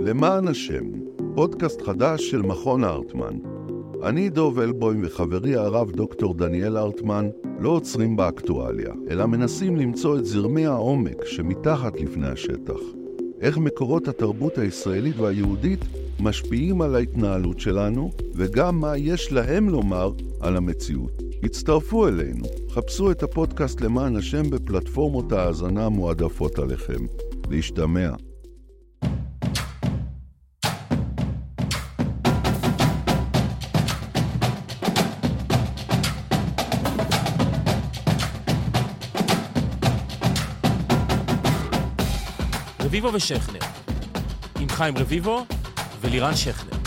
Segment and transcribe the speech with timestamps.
[0.00, 0.84] למען השם,
[1.34, 3.38] פודקאסט חדש של מכון הארטמן.
[4.02, 7.28] אני דוב אלבוים וחברי הרב דוקטור דניאל ארטמן
[7.60, 12.80] לא עוצרים באקטואליה, אלא מנסים למצוא את זרמי העומק שמתחת לפני השטח.
[13.40, 15.84] איך מקורות התרבות הישראלית והיהודית
[16.20, 21.22] משפיעים על ההתנהלות שלנו, וגם מה יש להם לומר על המציאות.
[21.42, 27.04] הצטרפו אלינו, חפשו את הפודקאסט למען השם בפלטפורמות ההאזנה המועדפות עליכם.
[27.50, 28.27] להשתמע.
[42.98, 43.58] רביבו ושכנר,
[44.60, 45.46] עם חיים רביבו
[46.00, 46.78] ולירן שכנר,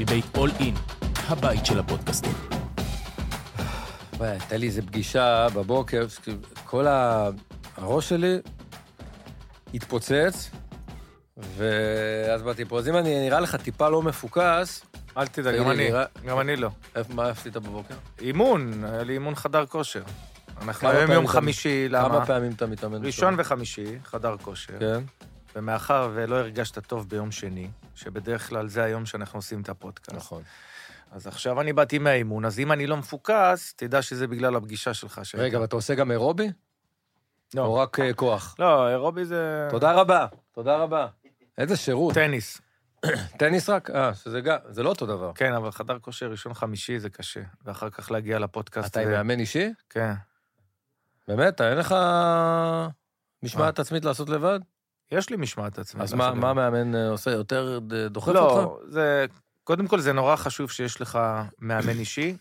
[0.00, 0.74] מבית אול אין,
[1.28, 2.32] הבית של הפודקאסטים.
[4.20, 6.06] הייתה לי איזו פגישה בבוקר,
[6.64, 6.86] כל
[7.76, 8.36] הראש שלי
[9.74, 10.50] התפוצץ,
[11.36, 12.78] ואז באתי פה.
[12.78, 14.84] אז אם אני נראה לך טיפה לא מפוקס,
[15.16, 15.90] אל תדאג, גם אני,
[16.26, 16.70] גם אני לא.
[17.08, 17.94] מה עשית בבוקר?
[18.20, 20.02] אימון, היה לי אימון חדר כושר.
[20.62, 22.08] אנחנו היום יום חמישי, למה?
[22.08, 23.04] כמה פעמים אתה מתאמן?
[23.04, 23.34] ראשון?
[23.38, 24.78] וחמישי, חדר כושר.
[24.78, 25.04] כן.
[25.56, 30.16] ומאחר ולא הרגשת טוב ביום שני, שבדרך כלל זה היום שאנחנו עושים את הפודקאסט.
[30.18, 30.42] נכון.
[31.12, 35.20] אז עכשיו אני באתי מהאימון, אז אם אני לא מפוקס, תדע שזה בגלל הפגישה שלך.
[35.24, 35.44] שהייתה.
[35.46, 36.48] רגע, ואתה עושה גם אירובי?
[37.54, 37.62] לא.
[37.64, 38.54] או רק אה, כוח?
[38.58, 39.68] לא, אירובי זה...
[39.70, 41.06] תודה רבה, תודה רבה.
[41.58, 42.14] איזה שירות.
[42.14, 42.60] טניס.
[43.38, 43.90] טניס רק?
[43.90, 45.32] אה, שזה גם, זה לא אותו דבר.
[45.34, 47.40] כן, אבל חדר כושר ראשון חמישי זה קשה.
[47.64, 48.90] ואחר כך להגיע לפודקאסט.
[48.90, 49.72] אתה עם זה- מאמן אישי?
[49.90, 50.12] כן.
[51.28, 51.60] באמת?
[51.60, 51.94] אין לך
[53.42, 54.60] משמעת עצמית לעשות לבד?
[55.10, 56.02] יש לי משמעת עצמית.
[56.02, 56.50] אז מה מה.
[56.50, 57.30] המאמן אה, עושה?
[57.30, 58.36] יותר ד- דוחף אותך?
[58.56, 59.26] לא, זה...
[59.64, 61.18] קודם כל, זה נורא חשוב שיש לך
[61.58, 62.36] מאמן אישי.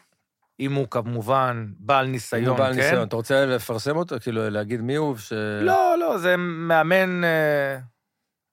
[0.60, 2.80] אם הוא כמובן בעל ניסיון, הוא בעל כן?
[2.80, 4.16] ניסיון, אתה רוצה לפרסם אותו?
[4.20, 5.18] כאילו, להגיד מי הוא?
[5.18, 5.34] ש...
[5.62, 7.24] לא, לא, זה מאמן...
[7.24, 7.80] אה,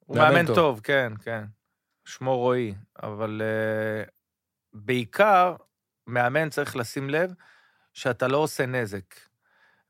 [0.06, 0.54] הוא מאמן מאמן טוב.
[0.56, 1.44] טוב, כן, כן.
[2.04, 2.74] שמו רועי.
[3.02, 4.04] אבל אה,
[4.72, 5.56] בעיקר,
[6.06, 7.32] מאמן צריך לשים לב
[7.94, 9.14] שאתה לא עושה נזק.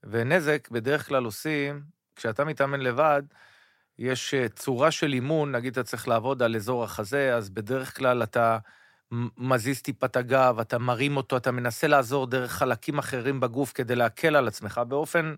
[0.05, 1.83] ונזק בדרך כלל עושים,
[2.17, 3.23] כשאתה מתאמן לבד,
[3.99, 8.23] יש אה, צורה של אימון, נגיד אתה צריך לעבוד על אזור החזה, אז בדרך כלל
[8.23, 8.59] אתה
[9.39, 13.97] מזיז טיפה את הגב, אתה מרים אותו, אתה מנסה לעזור דרך חלקים אחרים בגוף כדי
[13.97, 15.35] להקל על עצמך באופן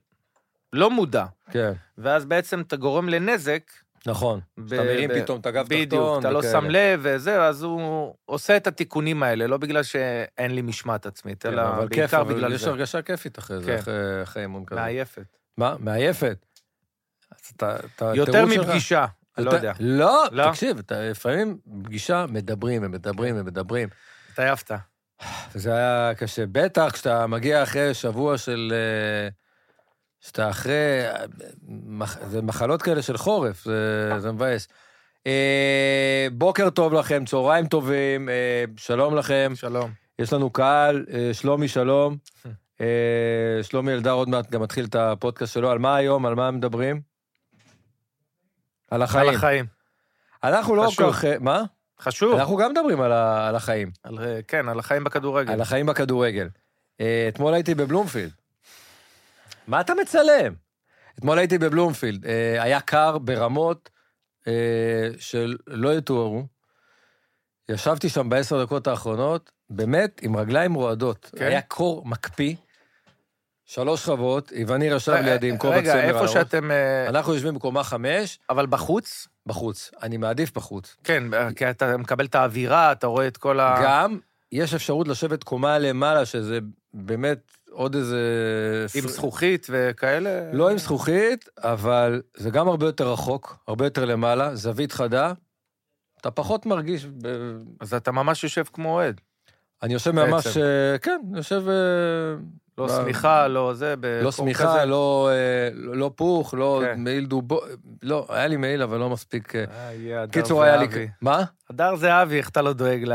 [0.73, 1.25] לא מודע.
[1.51, 3.71] כן, ואז בעצם אתה גורם לנזק.
[4.07, 4.41] נכון.
[4.59, 5.79] ב- אתה מרים פתאום את הגב תחתון.
[5.81, 6.43] בדיוק, אתה לא.
[6.43, 11.43] שם לב וזה, אז הוא עושה את התיקונים האלה, לא בגלל שאין לי משמעת עצמית,
[11.43, 12.71] כן, אלא אבל כיף, בעיקר אבל בגלל יש זה.
[12.71, 13.93] הרגשה כיפית אחרי זה, כן.
[14.23, 14.81] אחרי- אימון כזה.
[14.81, 15.37] מעייפת.
[15.59, 15.77] מה?
[15.79, 16.47] מעייפת.
[18.15, 19.07] יותר מפגישה,
[19.39, 19.73] לא יודע.
[19.81, 20.51] לא, לא?
[20.51, 23.89] תקשיב, לפעמים פגישה מדברים ומדברים ומדברים.
[24.33, 24.71] התעייפת.
[25.55, 26.45] וזה היה קשה.
[26.53, 28.73] בטח כשאתה מגיע אחרי שבוע של...
[28.75, 29.29] אה,
[30.21, 30.73] שאתה אחרי...
[31.07, 31.25] אה,
[32.29, 34.69] זה מחלות כאלה של חורף, זה, זה מבאס.
[35.27, 39.53] אה, בוקר טוב לכם, צהריים טובים, אה, שלום לכם.
[39.55, 39.91] שלום.
[40.19, 42.17] יש לנו קהל, אה, שלומי שלום.
[42.81, 42.87] אה,
[43.63, 45.71] שלומי אלדר עוד מעט גם מתחיל את הפודקאסט שלו.
[45.71, 46.27] על מה היום?
[46.27, 47.01] על מה מדברים?
[48.91, 49.29] על החיים.
[49.29, 49.67] על החיים.
[50.45, 50.89] אנחנו לא.
[50.97, 51.25] כל כך...
[51.25, 51.63] אה, מה?
[52.01, 52.39] חשוב.
[52.39, 53.91] אנחנו גם מדברים על ה- על החיים.
[54.03, 55.53] על- כן, על החיים בכדורגל.
[55.53, 56.49] על החיים בכדורגל.
[57.01, 58.31] אה, אתמול הייתי בבלומפילד.
[59.71, 60.55] מה אתה מצלם?
[61.19, 62.27] אתמול הייתי בבלומפילד.
[62.27, 63.91] אה, היה קר ברמות
[64.49, 66.47] אה, שלא יתוארו.
[67.69, 71.31] ישבתי שם בעשר דקות האחרונות, באמת עם רגליים רועדות.
[71.37, 71.45] כן?
[71.45, 72.55] היה קור מקפיא,
[73.65, 76.33] שלוש שכבות, איווניר ישב לידי עם כובע רגע, צמר על איפה הראש.
[76.33, 76.71] שאתם...
[76.71, 79.29] אה, אנחנו יושבים בקומה חמש, אבל בחוץ?
[79.47, 79.91] בחוץ.
[80.03, 80.97] אני מעדיף בחוץ.
[81.05, 81.25] כן,
[81.57, 83.81] כי אתה מקבל את האווירה, אתה רואה את כל ה...
[83.85, 84.19] גם
[84.53, 86.59] יש אפשרות לשבת קומה למעלה, שזה
[86.95, 88.21] באמת עוד איזה...
[88.95, 90.53] עם זכוכית וכאלה?
[90.53, 95.33] לא עם זכוכית, אבל זה גם הרבה יותר רחוק, הרבה יותר למעלה, זווית חדה.
[96.21, 97.07] אתה פחות מרגיש...
[97.07, 97.29] ב...
[97.81, 99.21] אז אתה ממש יושב כמו אוהד.
[99.83, 100.47] אני יושב ממש...
[100.47, 100.61] בעצם.
[100.61, 101.69] אה, כן, יושב...
[101.69, 102.35] אה,
[102.79, 104.85] לא ב- שמיכה, לא זה, לא שמיכה, כזה.
[104.85, 107.01] לא, אה, לא פוך, לא כן.
[107.05, 107.61] מעיל דובו...
[108.03, 109.53] לא, היה לי מעיל, אבל לא מספיק...
[109.57, 111.09] הדר קיצור, היה לי...
[111.21, 111.45] מה?
[111.71, 113.13] הדר זהבי, איך אתה לא דואג ל...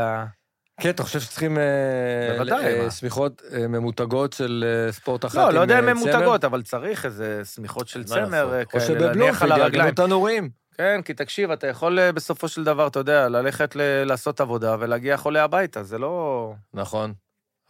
[0.80, 1.58] כן, אתה חושב שצריכים...
[1.58, 2.90] אה, אה?
[2.90, 6.12] שמיכות אה, ממותגות של ספורט אחת לא, עם לא יודע אם הן צמר?
[6.12, 9.94] ממותגות, אבל צריך איזה שמיכות של צמר כאלה, להניח על הרגליים.
[9.94, 10.50] תנורים.
[10.76, 15.16] כן, כי תקשיב, אתה יכול בסופו של דבר, אתה יודע, ללכת ל- לעשות עבודה ולהגיע
[15.16, 16.54] חולה הביתה, זה לא...
[16.74, 17.14] נכון,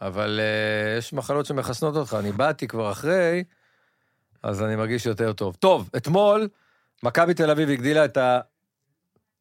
[0.01, 2.17] אבל uh, יש מחלות שמחסנות אותך.
[2.19, 3.43] אני באתי כבר אחרי,
[4.43, 5.55] אז אני מרגיש יותר טוב.
[5.55, 6.47] טוב, אתמול
[7.03, 8.39] מכבי תל אביב הגדילה את ה...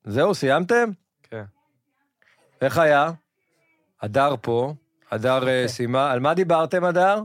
[0.04, 0.90] זהו, סיימתם?
[1.22, 1.44] כן.
[2.60, 3.10] איך היה?
[4.02, 4.74] הדר פה,
[5.10, 6.12] הדר אה, סיימה.
[6.12, 7.22] על מה דיברתם, הדר?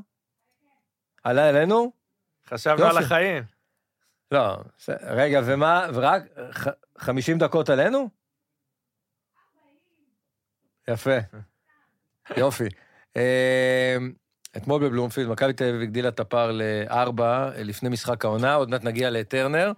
[1.23, 1.91] עלה אלינו?
[2.47, 2.97] חשבנו על.
[2.97, 3.43] החיים.
[4.31, 4.57] לא,
[5.01, 8.09] רגע, ומה, ורק ח- 50 דקות עלינו?
[10.87, 11.17] יפה.
[12.37, 12.67] יופי.
[13.17, 13.97] אה,
[14.57, 18.83] אתמול בבלומפילד, מכבי תל אביב הגדילה את הפער לארבע אה, לפני משחק העונה, עוד מעט
[18.83, 19.71] נגיע לטרנר.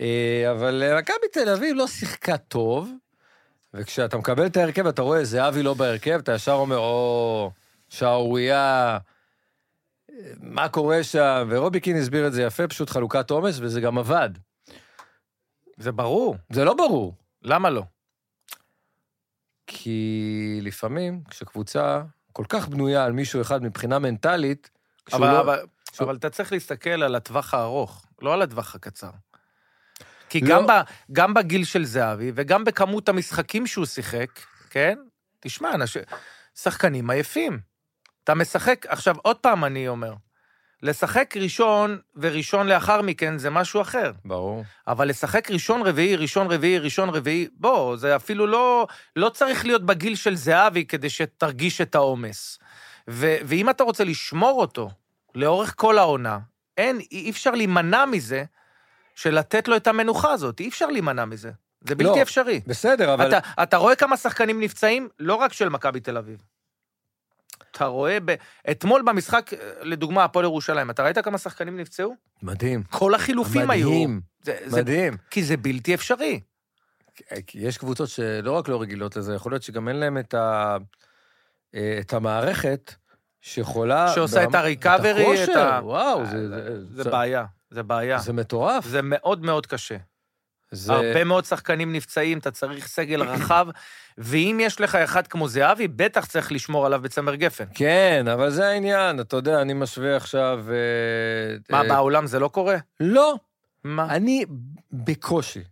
[0.00, 2.90] אה, אבל מכבי תל אביב לא שיחקה טוב,
[3.74, 7.50] וכשאתה מקבל את ההרכב, אתה רואה זהבי לא בהרכב, אתה ישר אומר, או,
[7.88, 8.98] שערורייה,
[10.40, 11.46] מה קורה שם?
[11.50, 14.30] ורוביקין הסביר את זה יפה, פשוט חלוקת עומס, וזה גם עבד.
[15.76, 16.36] זה ברור.
[16.52, 17.82] זה לא ברור, למה לא?
[19.66, 22.02] כי לפעמים, כשקבוצה
[22.32, 24.70] כל כך בנויה על מישהו אחד מבחינה מנטלית,
[25.12, 25.40] אבל, לא...
[25.40, 25.60] אבל,
[25.92, 29.10] שהוא- אבל אתה צריך להסתכל על הטווח הארוך, לא על הטווח הקצר.
[30.32, 30.48] כי לא.
[30.48, 30.70] גם, ב,
[31.12, 34.28] גם בגיל של זהבי וגם בכמות המשחקים שהוא שיחק,
[34.70, 34.98] כן?
[35.40, 35.96] תשמע, אנש...
[36.54, 37.60] שחקנים עייפים.
[38.24, 40.14] אתה משחק, עכשיו עוד פעם אני אומר,
[40.82, 44.12] לשחק ראשון וראשון לאחר מכן זה משהו אחר.
[44.24, 44.64] ברור.
[44.86, 48.86] אבל לשחק ראשון רביעי, ראשון רביעי, ראשון רביעי, בוא, זה אפילו לא,
[49.16, 52.58] לא צריך להיות בגיל של זהבי כדי שתרגיש את העומס.
[53.08, 54.90] ו, ואם אתה רוצה לשמור אותו
[55.34, 56.38] לאורך כל העונה,
[56.76, 58.44] אין, אי אפשר להימנע מזה
[59.14, 61.50] של לתת לו את המנוחה הזאת, אי אפשר להימנע מזה.
[61.80, 62.60] זה בלתי לא, אפשרי.
[62.66, 63.28] בסדר, אבל...
[63.28, 66.42] אתה, אתה רואה כמה שחקנים נפצעים, לא רק של מכבי תל אביב.
[67.70, 68.34] אתה רואה, ב...
[68.70, 69.50] אתמול במשחק,
[69.82, 72.14] לדוגמה, הפועל ירושלים, אתה ראית כמה שחקנים נפצעו?
[72.42, 72.82] מדהים.
[72.82, 73.88] כל החילופים היו.
[73.90, 75.16] מדהים, זה, זה, מדהים.
[75.30, 76.40] כי זה בלתי אפשרי.
[77.46, 80.76] כי יש קבוצות שלא רק לא רגילות לזה, יכול להיות שגם אין להם את, ה...
[81.74, 82.94] אה, את המערכת
[83.40, 84.08] שיכולה...
[84.14, 88.18] שעושה את ברמה- הריקאברי, את את ה- וואו, זה, זה, זה בעיה, זה בעיה.
[88.18, 88.86] זה מטורף.
[88.86, 89.96] זה מאוד מאוד קשה.
[90.70, 90.92] זה...
[90.92, 93.66] הרבה מאוד שחקנים נפצעים, אתה צריך סגל רחב,
[94.18, 97.64] ואם יש לך אחד כמו זהבי, בטח צריך לשמור עליו בצמר גפן.
[97.74, 100.64] כן, אבל זה העניין, אתה יודע, אני משווה עכשיו...
[100.68, 102.76] אה, מה, אה, בעולם זה לא קורה?
[103.00, 103.34] לא,
[103.84, 104.14] מה?
[104.14, 104.44] אני
[104.92, 105.62] בקושי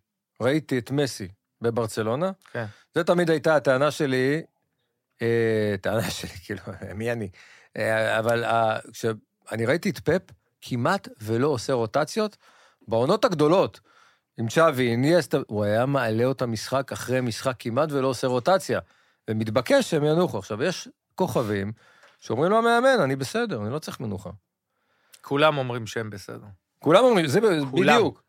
[0.40, 1.28] ראיתי את מסי
[1.60, 2.30] בברצלונה.
[2.52, 2.64] כן.
[2.94, 4.42] זו תמיד הייתה הטענה שלי,
[5.22, 6.62] אה, טענה שלי, כאילו,
[6.94, 7.28] מי אני?
[7.76, 10.22] אה, אבל אה, כשאני ראיתי את פפ,
[10.62, 12.36] כמעט ולא עושה רוטציות,
[12.88, 13.80] בעונות הגדולות,
[14.38, 18.80] עם צ'אבי, איניאסטה, הוא היה מעלה אותה משחק אחרי משחק כמעט ולא עושה רוטציה.
[19.30, 20.38] ומתבקש שהם ינוחו.
[20.38, 21.72] עכשיו, יש כוכבים
[22.20, 24.30] שאומרים לו המאמן, אני בסדר, אני לא צריך מנוחה.
[25.20, 26.46] כולם אומרים שהם בסדר.
[26.78, 28.22] כולם אומרים, זה בדיוק.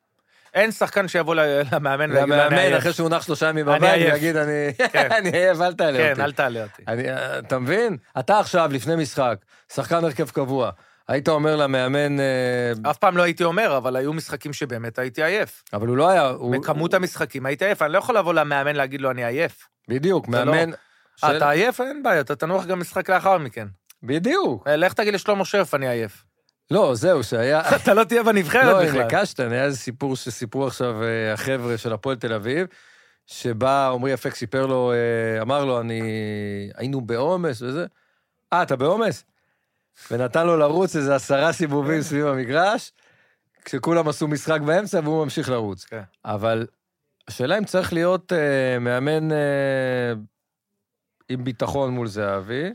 [0.53, 2.77] אין שחקן שיבוא למאמן ויגיד אני עייף.
[2.77, 3.81] אחרי שהוא נח שלושה ימים בבית.
[3.81, 5.11] ויגיד, אני כן.
[5.17, 6.15] אני עייף, אל תעלה אותי.
[6.15, 6.83] כן, אל תעלה אותי.
[7.39, 7.97] אתה מבין?
[8.19, 9.35] אתה עכשיו, לפני משחק,
[9.73, 10.71] שחקן הרכב קבוע,
[11.11, 15.63] היית אומר למאמן, אה, אף פעם לא הייתי אומר, אבל היו משחקים שבאמת הייתי עייף.
[15.73, 16.55] אבל הוא לא היה, הוא...
[16.55, 19.67] בכמות המשחקים הייתי עייף, אני לא יכול לבוא למאמן להגיד לו, אני עייף.
[19.87, 20.71] בדיוק, לא- מאמן...
[21.15, 21.81] של- אה, אתה עייף?
[21.81, 23.67] אין בעיה, אתה תנוח גם משחק לאחר מכן.
[24.03, 24.67] בדיוק.
[24.67, 26.23] אה, לך תגיד לשלמה שרף, אני עייף.
[26.71, 27.61] לא, זהו, שהיה...
[27.83, 29.01] אתה לא תהיה בנבחרת לא, בכלל.
[29.01, 30.95] עם קשטן, היה איזה סיפור שסיפרו עכשיו
[31.33, 32.67] החבר'ה של הפועל תל אביב,
[33.27, 34.93] שבא עמרי אפק סיפר לו,
[35.41, 36.01] אמר לו, אני...
[36.75, 37.85] היינו בעומס וזה.
[38.53, 39.23] אה, אתה בעומס?
[40.11, 42.91] ונתן לו לרוץ איזה עשרה סיבובים סביב המגרש,
[43.65, 45.83] כשכולם עשו משחק באמצע והוא ממשיך לרוץ.
[45.83, 46.01] כן.
[46.25, 46.67] אבל
[47.27, 50.13] השאלה אם צריך להיות אה, מאמן אה,
[51.29, 52.69] עם ביטחון מול זהבי,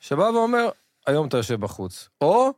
[0.00, 0.68] שבא ואומר,
[1.06, 2.08] היום אתה יושב בחוץ.
[2.20, 2.52] או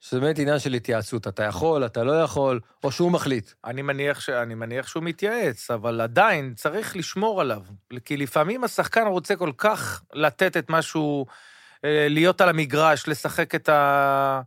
[0.00, 3.50] שזה באמת עניין של התייעצות, אתה יכול, אתה לא יכול, או שהוא מחליט.
[3.64, 4.28] אני מניח, ש...
[4.30, 7.62] אני מניח שהוא מתייעץ, אבל עדיין צריך לשמור עליו.
[8.04, 11.34] כי לפעמים השחקן רוצה כל כך לתת את משהו, אה,
[12.08, 14.40] להיות על המגרש, לשחק את, ה...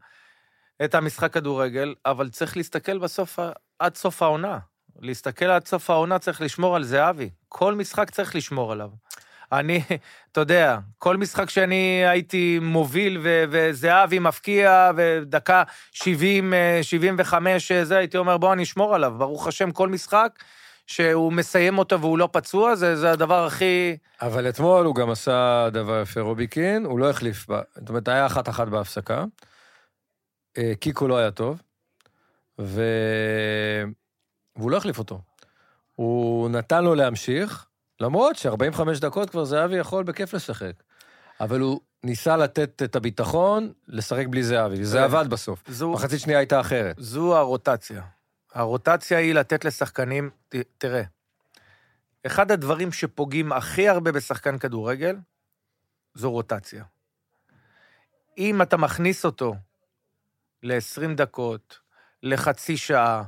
[0.83, 3.39] את המשחק כדורגל, אבל צריך להסתכל בסוף,
[3.79, 4.59] עד סוף העונה.
[5.01, 7.29] להסתכל עד סוף העונה צריך לשמור על זהבי.
[7.49, 8.89] כל משחק צריך לשמור עליו.
[9.51, 9.81] אני,
[10.31, 17.85] אתה יודע, כל משחק שאני הייתי מוביל ו- וזהבי מפקיע, ודקה 70, אה, 75, אה,
[17.85, 19.13] זה, הייתי אומר, בוא, אני אשמור עליו.
[19.17, 20.43] ברוך השם, כל משחק
[20.89, 23.97] שהוא מסיים אותו והוא לא פצוע, זה, זה הדבר הכי...
[24.21, 28.25] אבל אתמול הוא גם עשה דבר יפה, רוביקין, הוא לא החליף, בה, זאת אומרת, היה
[28.25, 29.25] אחת-אחת בהפסקה.
[30.57, 31.61] אה, קיקו לא היה טוב,
[32.59, 32.83] ו...
[34.55, 35.21] והוא לא החליף אותו.
[35.95, 37.65] הוא נתן לו להמשיך,
[37.99, 40.73] למרות ש-45 דקות כבר זהבי יכול בכיף לשחק.
[41.39, 45.63] אבל הוא ניסה לתת את הביטחון, לשחק בלי זהבי, וזה אה, עבד בסוף.
[45.67, 46.95] זו, מחצית שנייה הייתה אחרת.
[46.99, 48.01] זו הרוטציה.
[48.53, 51.03] הרוטציה היא לתת לשחקנים, ת, תראה,
[52.25, 55.15] אחד הדברים שפוגעים הכי הרבה בשחקן כדורגל,
[56.15, 56.83] זו רוטציה.
[58.37, 59.55] אם אתה מכניס אותו
[60.63, 61.79] ל-20 דקות,
[62.23, 63.23] לחצי שעה,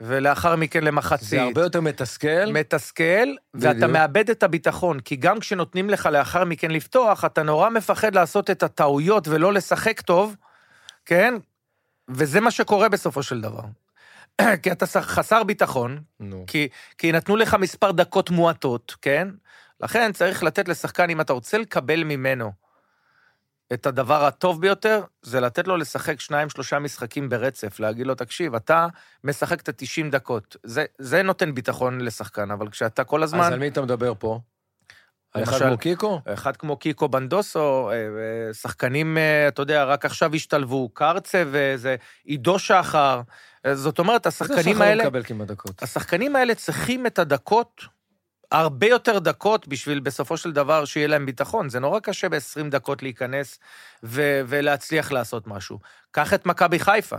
[0.00, 2.52] ולאחר מכן למחצית, זה הרבה יותר מתסכל.
[2.52, 3.90] מתסכל, ואתה בדיוק.
[3.90, 8.62] מאבד את הביטחון, כי גם כשנותנים לך לאחר מכן לפתוח, אתה נורא מפחד לעשות את
[8.62, 10.36] הטעויות ולא לשחק טוב,
[11.04, 11.34] כן?
[12.08, 13.62] וזה מה שקורה בסופו של דבר.
[14.62, 16.44] כי אתה חסר ביטחון, נו.
[16.46, 19.28] כי, כי נתנו לך מספר דקות מועטות, כן?
[19.80, 22.52] לכן צריך לתת לשחקן, אם אתה רוצה לקבל ממנו
[23.72, 28.54] את הדבר הטוב ביותר, זה לתת לו לשחק שניים, שלושה משחקים ברצף, להגיד לו, תקשיב,
[28.54, 28.86] אתה
[29.24, 30.56] משחק את ה-90 דקות.
[30.62, 33.40] זה, זה נותן ביטחון לשחקן, אבל כשאתה כל הזמן...
[33.40, 34.40] אז על מי אתה מדבר פה?
[35.34, 36.20] על אחד למשל- כמו קיקו?
[36.26, 41.96] אחד כמו קיקו בנדוסו, אה, אה, שחקנים, אה, אתה יודע, רק עכשיו השתלבו, קרצה וזה,
[42.24, 43.20] עידו שחר.
[43.72, 45.82] זאת אומרת, השחקנים שחר האלה, מקבל כמעט דקות.
[45.82, 47.82] השחקנים האלה צריכים את הדקות,
[48.52, 51.68] הרבה יותר דקות, בשביל בסופו של דבר שיהיה להם ביטחון.
[51.68, 53.58] זה נורא קשה ב-20 דקות להיכנס
[54.02, 55.78] ו- ולהצליח לעשות משהו.
[56.10, 57.16] קח את מכבי חיפה.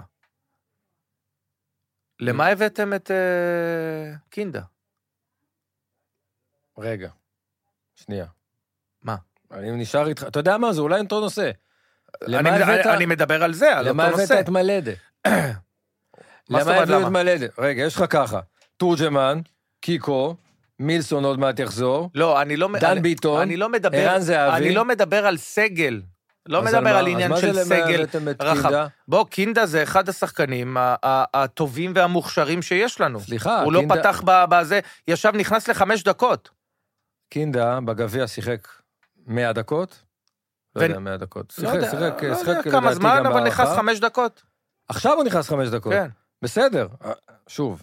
[2.19, 4.61] למה הבאתם את אה, קינדה?
[6.77, 7.09] רגע,
[7.95, 8.25] שנייה.
[9.03, 9.15] מה?
[9.51, 11.41] אני נשאר איתך, אתה יודע מה, זה אולי אותו נושא.
[12.23, 14.39] אני, למה הבאת- אני מדבר על זה, על למה אותו הבאת נושא.
[14.39, 14.91] את מלדה?
[16.49, 17.09] מה זאת למה הביאו את למה?
[17.09, 17.45] מלדה?
[17.57, 18.39] רגע, יש לך ככה,
[18.77, 19.39] תורג'מן,
[19.81, 20.35] קיקו,
[20.79, 22.69] מילסון עוד מעט יחזור, לא, אני לא...
[22.79, 23.97] דן אני, ביטון, אני לא מדבר...
[23.97, 24.57] ערן זהבי.
[24.57, 26.01] אני לא מדבר על סגל.
[26.45, 28.61] לא מדבר מה- על עניין של למה סגל את רחב.
[28.61, 28.87] קינדה?
[29.07, 30.77] בוא, קינדה זה אחד השחקנים
[31.33, 33.19] הטובים והמוכשרים שיש לנו.
[33.19, 36.49] סליחה, הוא לא קינדה- פתח ב- בזה, ישב, נכנס לחמש דקות.
[37.39, 38.67] קינדה בגביע שיחק
[39.27, 39.99] 100 דקות?
[40.75, 41.53] לא יודע, 100 דקות.
[41.57, 43.75] לא שיחק, שיחק, לא שיחק כמה זמן, אבל נכנס בהערכה.
[43.81, 44.43] חמש דקות.
[44.89, 45.93] עכשיו הוא נכנס חמש דקות.
[45.93, 46.07] כן.
[46.41, 46.87] בסדר,
[47.47, 47.81] שוב,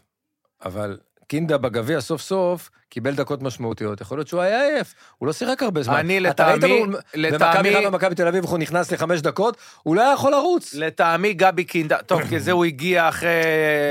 [0.65, 5.33] אבל קינדה בגביע סוף סוף קיבל דקות משמעותיות, יכול להיות שהוא היה עייף, הוא לא
[5.33, 5.95] שיחק הרבה זמן.
[5.97, 6.83] אני לטעמי,
[7.15, 10.75] לטעמי, במכבי חיפה ומכבי תל אביב, הוא נכנס לחמש דקות, הוא לא היה יכול לרוץ.
[10.75, 13.29] לטעמי גבי קינדה, טוב, כי זה הוא הגיע אחרי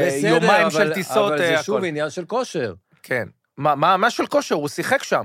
[0.07, 1.85] בסדר, יומיים אבל- של טיסות, אבל אה, זה שוב הכל.
[1.85, 2.73] עניין של כושר.
[3.03, 3.27] כן.
[3.57, 4.55] מה, מה, מה של כושר?
[4.55, 5.23] הוא שיחק שם.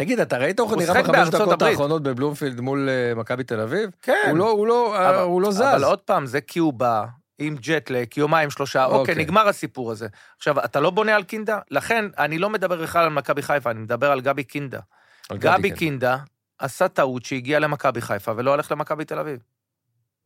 [0.00, 1.62] תגיד, אתה ראית איך הוא נראה בחמש דקות.
[1.62, 3.90] האחרונות בבלומפילד מול אה, מכבי תל אביב?
[4.02, 4.26] כן.
[4.30, 5.60] הוא לא- הוא לא אה, אבל- הוא לא זז.
[5.60, 7.04] אבל עוד פעם, זה כי הוא בא
[7.38, 9.14] עם ג'טלק, יומיים, שלושה, אוקיי, אוקיי.
[9.14, 10.08] נגמר הסיפור הזה.
[10.36, 11.58] עכשיו, אתה לא בונה על קינדה?
[11.70, 14.80] לכן, אני לא מדבר בכלל על מכבי חיפה, אני מדבר על גבי קינדה.
[15.30, 15.76] על גבי כן.
[15.76, 16.16] קינדה
[16.58, 19.38] עשה טעות שהגיע למכבי חיפה ולא הלך למכבי תל אביב.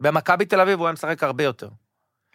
[0.01, 1.69] במכבי תל אביב הוא היה משחק הרבה יותר.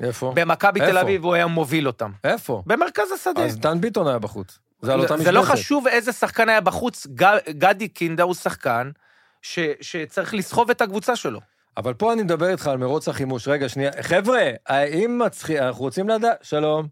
[0.01, 0.33] איפה?
[0.35, 0.97] במכבי תל?
[0.97, 2.11] אביב הוא היה מוביל אותם.
[2.23, 2.63] איפה?
[2.65, 3.45] במרכז השדה.
[3.45, 4.59] אז דן ביטון היה בחוץ.
[4.81, 5.41] זה על אותה זה לא.
[5.41, 8.91] חשוב איזה שחקן היה בחוץ, ג- גדי קינדה הוא שחקן
[9.41, 11.39] ש- שצריך לסחוב את הקבוצה שלו.
[11.77, 13.47] אבל פה אני מדבר איתך על מרוץ החימוש.
[13.47, 13.91] רגע, שנייה.
[14.01, 15.57] חבר'ה, האם מצחיק...
[15.57, 16.37] אנחנו רוצים לדעת...
[16.41, 16.87] שלום.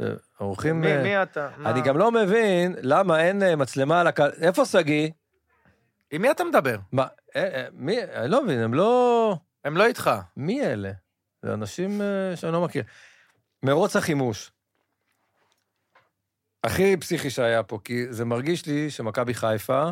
[0.00, 0.06] אה,
[0.40, 0.84] האורחים...
[0.84, 1.48] אה, אתה?
[1.66, 4.30] אני גם לא מבין למה אין אה, מצלמה על הקהל.
[4.40, 5.08] איפה שגיא?
[6.10, 6.76] עם מי אתה מדבר?
[6.92, 7.06] מה,
[7.72, 7.98] מי?
[8.02, 9.36] אני לא מבין, הם לא...
[9.64, 10.10] הם לא איתך.
[10.36, 10.90] מי אלה?
[11.42, 12.00] זה אנשים
[12.34, 12.82] שאני לא מכיר.
[13.62, 14.52] מרוץ החימוש.
[16.64, 19.90] הכי פסיכי שהיה פה, כי זה מרגיש לי שמכבי חיפה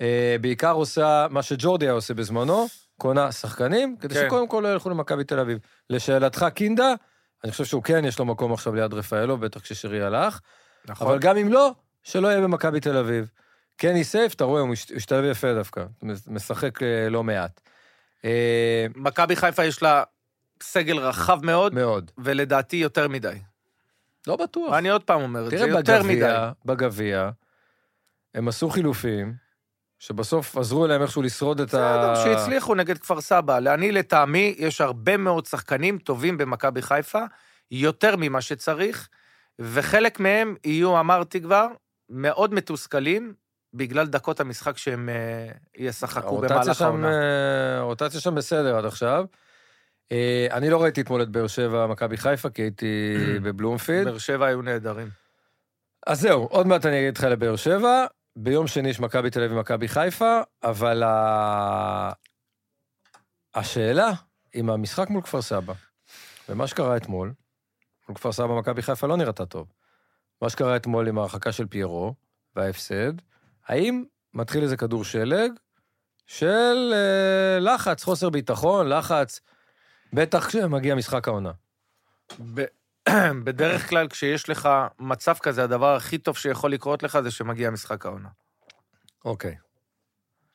[0.00, 2.66] אה, בעיקר עושה מה שג'ורדי היה עושה בזמנו,
[2.98, 4.26] קונה שחקנים, כדי כן.
[4.26, 5.58] שקודם כל לא ילכו למכבי תל אביב.
[5.90, 6.94] לשאלתך, קינדה,
[7.44, 10.40] אני חושב שהוא כן, יש לו מקום עכשיו ליד רפאלו, בטח כששרי הלך,
[10.88, 11.06] נכון.
[11.06, 11.72] אבל גם אם לא,
[12.02, 13.30] שלא יהיה במכבי תל אביב.
[13.76, 15.84] קני סייף, אתה רואה, הוא מש- משתלב יפה דווקא,
[16.28, 17.60] משחק אה, לא מעט.
[18.24, 20.02] אה, מכבי חיפה יש לה
[20.62, 22.10] סגל רחב מאוד, מאוד.
[22.18, 23.38] ולדעתי יותר מדי.
[24.26, 24.74] לא בטוח.
[24.74, 26.14] אני עוד פעם אומר את זה, תראה, יותר מדי.
[26.14, 27.30] בגביע, בגביע,
[28.34, 29.34] הם עשו חילופים,
[29.98, 32.12] שבסוף עזרו להם איכשהו לשרוד את ה...
[32.14, 33.58] בסדר, שהצליחו נגד כפר סבא.
[33.58, 37.22] אני, לטעמי, יש הרבה מאוד שחקנים טובים במכבי חיפה,
[37.70, 39.08] יותר ממה שצריך,
[39.58, 41.66] וחלק מהם יהיו, אמרתי כבר,
[42.08, 43.34] מאוד מתוסכלים,
[43.74, 47.08] בגלל דקות המשחק שהם אה, ישחקו במהלך העונה.
[47.08, 49.24] אה, הרוטציה שם בסדר עד עכשיו.
[50.12, 53.14] אה, אני לא ראיתי אתמול את באר שבע, מכבי חיפה, כי הייתי
[53.44, 54.04] בבלומפילד.
[54.04, 55.08] באר שבע היו נהדרים.
[56.06, 58.06] אז זהו, עוד מעט אני אגיד לך לבאר שבע.
[58.36, 62.12] ביום שני יש מכבי תל אביב ומכבי חיפה, אבל ה...
[63.54, 64.12] השאלה,
[64.54, 65.72] אם המשחק מול כפר סבא,
[66.48, 67.32] ומה שקרה אתמול,
[68.08, 69.72] מול כפר סבא מכבי חיפה לא נראתה טוב.
[70.42, 72.14] מה שקרה אתמול עם ההרחקה של פיירו
[72.56, 73.12] וההפסד,
[73.66, 74.04] האם
[74.34, 75.52] מתחיל איזה כדור שלג
[76.26, 79.40] של אה, לחץ, חוסר ביטחון, לחץ,
[80.12, 81.50] בטח כשמגיע משחק העונה.
[82.54, 82.64] ב-
[83.44, 88.06] בדרך כלל, כשיש לך מצב כזה, הדבר הכי טוב שיכול לקרות לך זה שמגיע משחק
[88.06, 88.28] העונה.
[89.24, 89.56] אוקיי.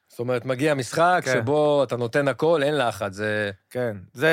[0.08, 1.34] זאת אומרת, מגיע משחק כן.
[1.34, 3.52] שבו אתה נותן הכל, אין לחץ, זה...
[3.70, 4.32] כן, זה...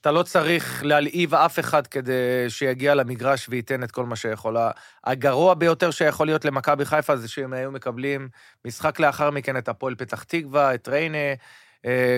[0.00, 4.56] אתה לא צריך להלהיב אף אחד כדי שיגיע למגרש וייתן את כל מה שיכול.
[5.04, 8.28] הגרוע ביותר שיכול להיות למכבי חיפה זה שהם היו מקבלים
[8.64, 11.34] משחק לאחר מכן את הפועל פתח תקווה, את ריינה,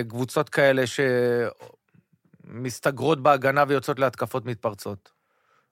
[0.07, 0.83] קבוצות כאלה
[2.47, 5.11] שמסתגרות בהגנה ויוצאות להתקפות מתפרצות.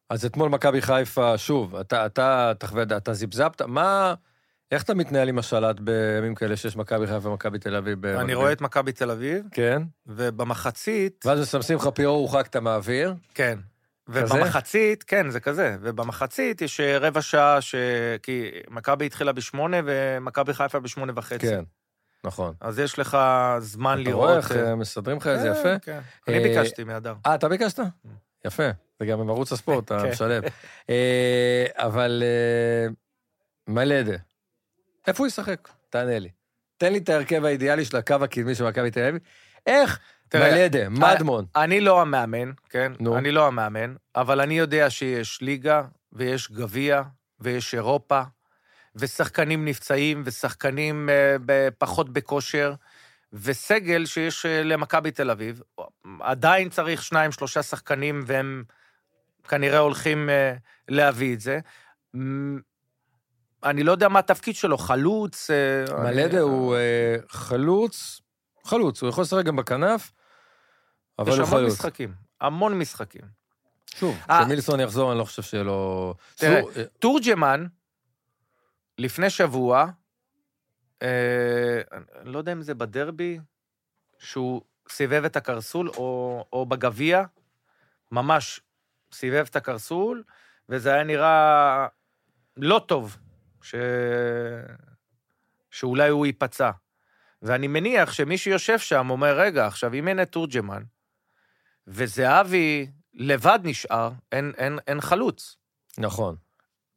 [0.09, 4.13] אז אתמול מכבי חיפה, שוב, אתה, אתה תחווה, דעת, אתה זיפזפת, מה...
[4.71, 8.05] איך אתה מתנהל עם השלט בימים כאלה שיש מכבי חיפה ומכבי תל אביב?
[8.05, 8.33] אני?
[8.33, 13.15] רואה את מכבי תל אביב, כן, ובמחצית, ואז מסמסים לך פירו הורחק, אתה מעביר.
[13.33, 13.59] כן,
[14.07, 17.75] ובמחצית, כן, זה כזה, ובמחצית יש אה, רבע שעה, ש...
[18.23, 21.49] כי מכבי התחילה בשמונה ומכבי חיפה בשמונה וחצי.
[21.49, 21.63] כן,
[22.23, 22.53] נכון.
[22.61, 23.17] אז יש לך
[23.59, 24.23] זמן אתה לראות...
[24.23, 25.79] רואה איך אה, אה, מסדרים לך את זה כן, יפה?
[25.79, 25.99] כן.
[26.27, 27.15] אני אה, ביקשתי מהדר.
[27.25, 27.79] אה, אתה ביקשת?
[28.45, 28.63] יפה,
[28.99, 30.09] זה גם עם ערוץ הספורט, אתה כן.
[30.09, 30.43] משלב.
[30.89, 32.93] אה, אבל אה,
[33.67, 34.17] מלדה,
[35.07, 35.69] איפה הוא ישחק?
[35.89, 36.29] תענה לי.
[36.77, 39.21] תן לי את ההרכב האידיאלי של הקו הקדמי של מכבי תל אביב.
[39.65, 39.99] איך?
[40.33, 41.45] מלדה, מדמון.
[41.55, 42.91] אני לא המאמן, כן?
[42.99, 43.17] נו.
[43.17, 47.01] אני לא המאמן, אבל אני יודע שיש ליגה, ויש גביע,
[47.39, 48.21] ויש אירופה,
[48.95, 51.09] ושחקנים נפצעים, ושחקנים
[51.49, 52.73] אה, פחות בכושר,
[53.33, 55.61] וסגל שיש אה, למכבי תל אביב.
[56.19, 58.63] עדיין צריך שניים, שלושה שחקנים, והם
[59.47, 60.53] כנראה הולכים אה,
[60.87, 61.59] להביא את זה.
[63.63, 65.49] אני לא יודע מה התפקיד שלו, חלוץ...
[66.03, 66.75] מלדה אני- הוא
[67.29, 68.21] חלוץ,
[68.63, 70.11] חלוץ, הוא יכול לשחק גם בכנף,
[71.19, 71.73] אבל יש הוא המון חלוץ.
[71.73, 73.21] משחקים, המון משחקים.
[73.95, 74.17] שוב.
[74.27, 76.13] כשמילסון יחזור, אני לא חושב שיהיה לו...
[76.35, 77.65] תראה, אה, תורג'מן,
[78.97, 79.85] לפני שבוע,
[81.01, 81.81] אה,
[82.21, 83.39] אני לא יודע אם זה בדרבי,
[84.19, 87.23] שהוא סיבב את הקרסול, או, או בגביע,
[88.11, 88.61] ממש
[89.13, 90.23] סיבב את הקרסול,
[90.69, 91.87] וזה היה נראה
[92.57, 93.17] לא טוב,
[93.61, 93.75] ש...
[95.71, 96.71] שאולי הוא ייפצע.
[97.41, 100.83] ואני מניח שמי שיושב שם אומר, רגע, עכשיו, אם אין את תורג'מן,
[101.87, 105.57] וזהבי לבד נשאר, אין, אין, אין חלוץ.
[105.97, 106.35] נכון.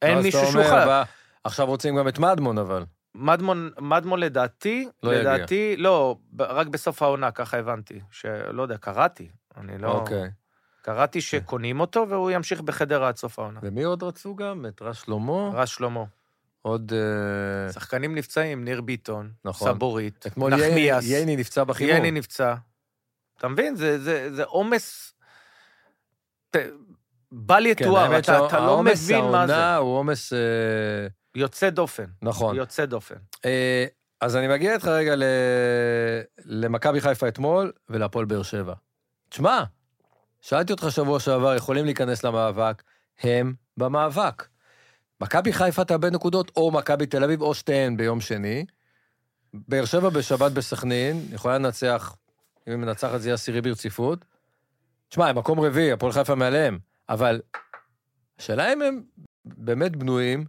[0.03, 1.09] אין מישהו שהוא חלוץ.
[1.47, 2.85] "בא, עכשיו רוצים גם את מדמון, אבל.
[3.15, 5.35] מדמון, מדמון לדעתי, לא יגיע.
[5.35, 8.01] לדעתי, לא, ב- רק בסוף העונה, ככה הבנתי.
[8.11, 9.93] שלא יודע, קראתי, אני לא...
[9.93, 10.31] אוקיי.
[10.83, 13.61] קראתי שקונים אותו והוא ימשיך בחדרה עד סוף העונה.
[13.63, 14.67] ומי עוד רצו גם?
[14.69, 15.51] את רז שלמה?
[15.55, 16.05] רז שלמה.
[16.63, 16.93] עוד...
[16.93, 19.73] אה, שחקנים נפצעים, ניר ביטון, נכון.
[19.75, 21.95] סבורית, אתמול ייני- נחמיאס, ייני נפצע בחימום.
[21.95, 22.55] ייני נפצע.
[23.39, 23.77] אתה מבין?
[23.77, 25.15] זה- זה זה עומס...
[27.33, 29.55] בל כן, יתואר, האמת אתה אתה לא מבין מה זה.
[29.57, 30.33] העונה הוא עומס...
[31.37, 32.05] יוצא דופן.
[32.23, 32.57] נכון.
[32.57, 33.15] יוצא דופן.
[33.45, 33.87] אה,
[34.21, 35.23] אז אני מגיע איתך רגע ל-
[36.45, 38.75] למכבי חיפה אתמול ולהפועל באר שבע.
[39.29, 39.65] תשמע,
[40.41, 42.83] שאלתי אותך שבוע שעבר, יכולים להיכנס למאבק,
[43.21, 44.47] הם במאבק.
[45.21, 48.65] מכבי חיפה תאבד נקודות, או מכבי תל אביב, או שתיהן ביום שני.
[49.55, 52.17] באר שבע בשבת בסכנין, יכולה לנצח,
[52.69, 54.25] אם היא מנצחת זה יהיה עשירי ברציפות.
[55.09, 57.41] תשמע, הם מקום רביעי, הפועל חיפה מעליהם, אבל
[58.39, 59.03] השאלה אם הם
[59.45, 60.45] באמת בנויים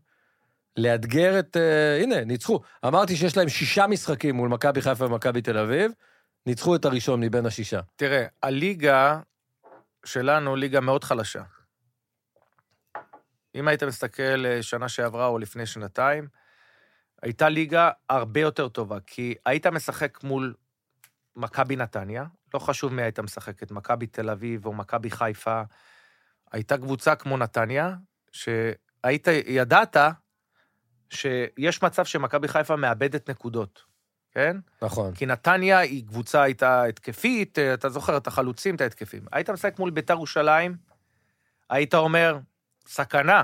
[0.78, 1.56] לאתגר את...
[1.56, 2.60] Uh, הנה, ניצחו.
[2.86, 5.92] אמרתי שיש להם שישה משחקים מול מכבי חיפה ומכבי תל אביב,
[6.46, 7.80] ניצחו את הראשון מבין השישה.
[7.96, 9.20] תראה, הליגה
[10.06, 11.44] שלנו ליגה מאוד חלשה.
[13.56, 16.28] אם היית מסתכל אה, שנה שעברה או לפני שנתיים,
[17.22, 20.54] הייתה ליגה הרבה יותר טובה, כי היית משחק מול
[21.36, 25.62] מכבי נתניה, לא חשוב מי היית משחקת, מכבי תל אביב או מכבי חיפה,
[26.52, 27.96] הייתה קבוצה כמו נתניה,
[28.32, 29.98] שהיית, ידעת
[31.10, 33.84] שיש מצב שמכבי חיפה מאבדת נקודות,
[34.32, 34.58] כן?
[34.82, 35.13] נכון.
[35.15, 39.26] כי נתניה היא קבוצה הייתה התקפית, אתה זוכר את החלוצים, את ההתקפים.
[39.32, 40.76] היית משחק מול ביתר ירושלים,
[41.70, 42.39] היית אומר,
[42.88, 43.43] סכנה.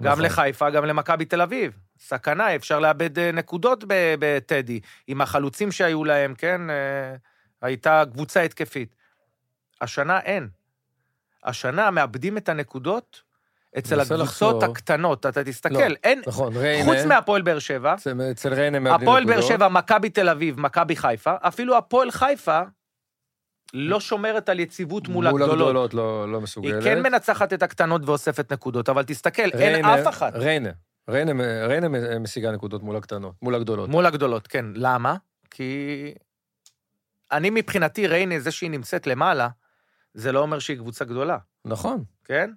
[0.00, 0.24] גם נכון.
[0.24, 1.78] לחיפה, גם למכבי תל אביב.
[1.98, 4.80] סכנה, אפשר לאבד אה, נקודות בטדי.
[5.06, 6.70] עם החלוצים שהיו להם, כן?
[6.70, 7.14] אה,
[7.62, 8.94] הייתה קבוצה התקפית.
[9.80, 10.48] השנה אין.
[11.44, 13.22] השנה מאבדים את הנקודות
[13.78, 14.62] אצל הקבוצות.
[14.62, 15.26] הקטנות.
[15.26, 16.84] אתה תסתכל, לא, אין, נכון, ריינה.
[16.84, 17.94] חוץ מהפועל באר שבע,
[18.30, 19.22] אצל- ריינה מאבדים נקודות.
[19.22, 22.60] הפועל באר שבע, מכבי תל אביב, מכבי חיפה, אפילו הפועל חיפה
[23.74, 25.50] לא שומרת על יציבות מול הגדולות.
[25.50, 26.84] הגדולות לא, לא היא מסוגלת.
[26.84, 30.34] כן מנצחת את הקטנות ואוספת נקודות, אבל תסתכל, אין ריינה- אף אחת.
[30.34, 30.70] ריינה.
[31.10, 31.32] ריינה,
[31.66, 31.88] ריינה
[32.20, 33.88] משיגה נקודות מול הקטנות, מול הגדולות.
[33.90, 34.64] מול הגדולות, כן.
[34.74, 35.16] למה?
[35.50, 36.14] כי
[37.32, 39.48] אני מבחינתי, ריינה, זה שהיא נמצאת למעלה,
[40.14, 42.04] זה לא אומר שהיא קבוצה גדולה, נכון.
[42.24, 42.50] כן?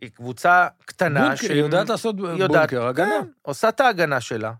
[0.00, 3.10] היא קבוצה קטנה, בונקר, שהיא היא יודעת לעשות יודעת, בונקר, הגנה.
[3.22, 4.52] כן, עושה את ההגנה שלה.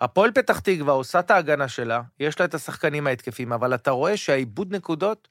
[0.00, 4.16] הפועל פתח תקווה עושה את ההגנה שלה, יש לה את השחקנים ההתקפים, אבל אתה רואה
[4.16, 5.28] שהעיבוד נקודות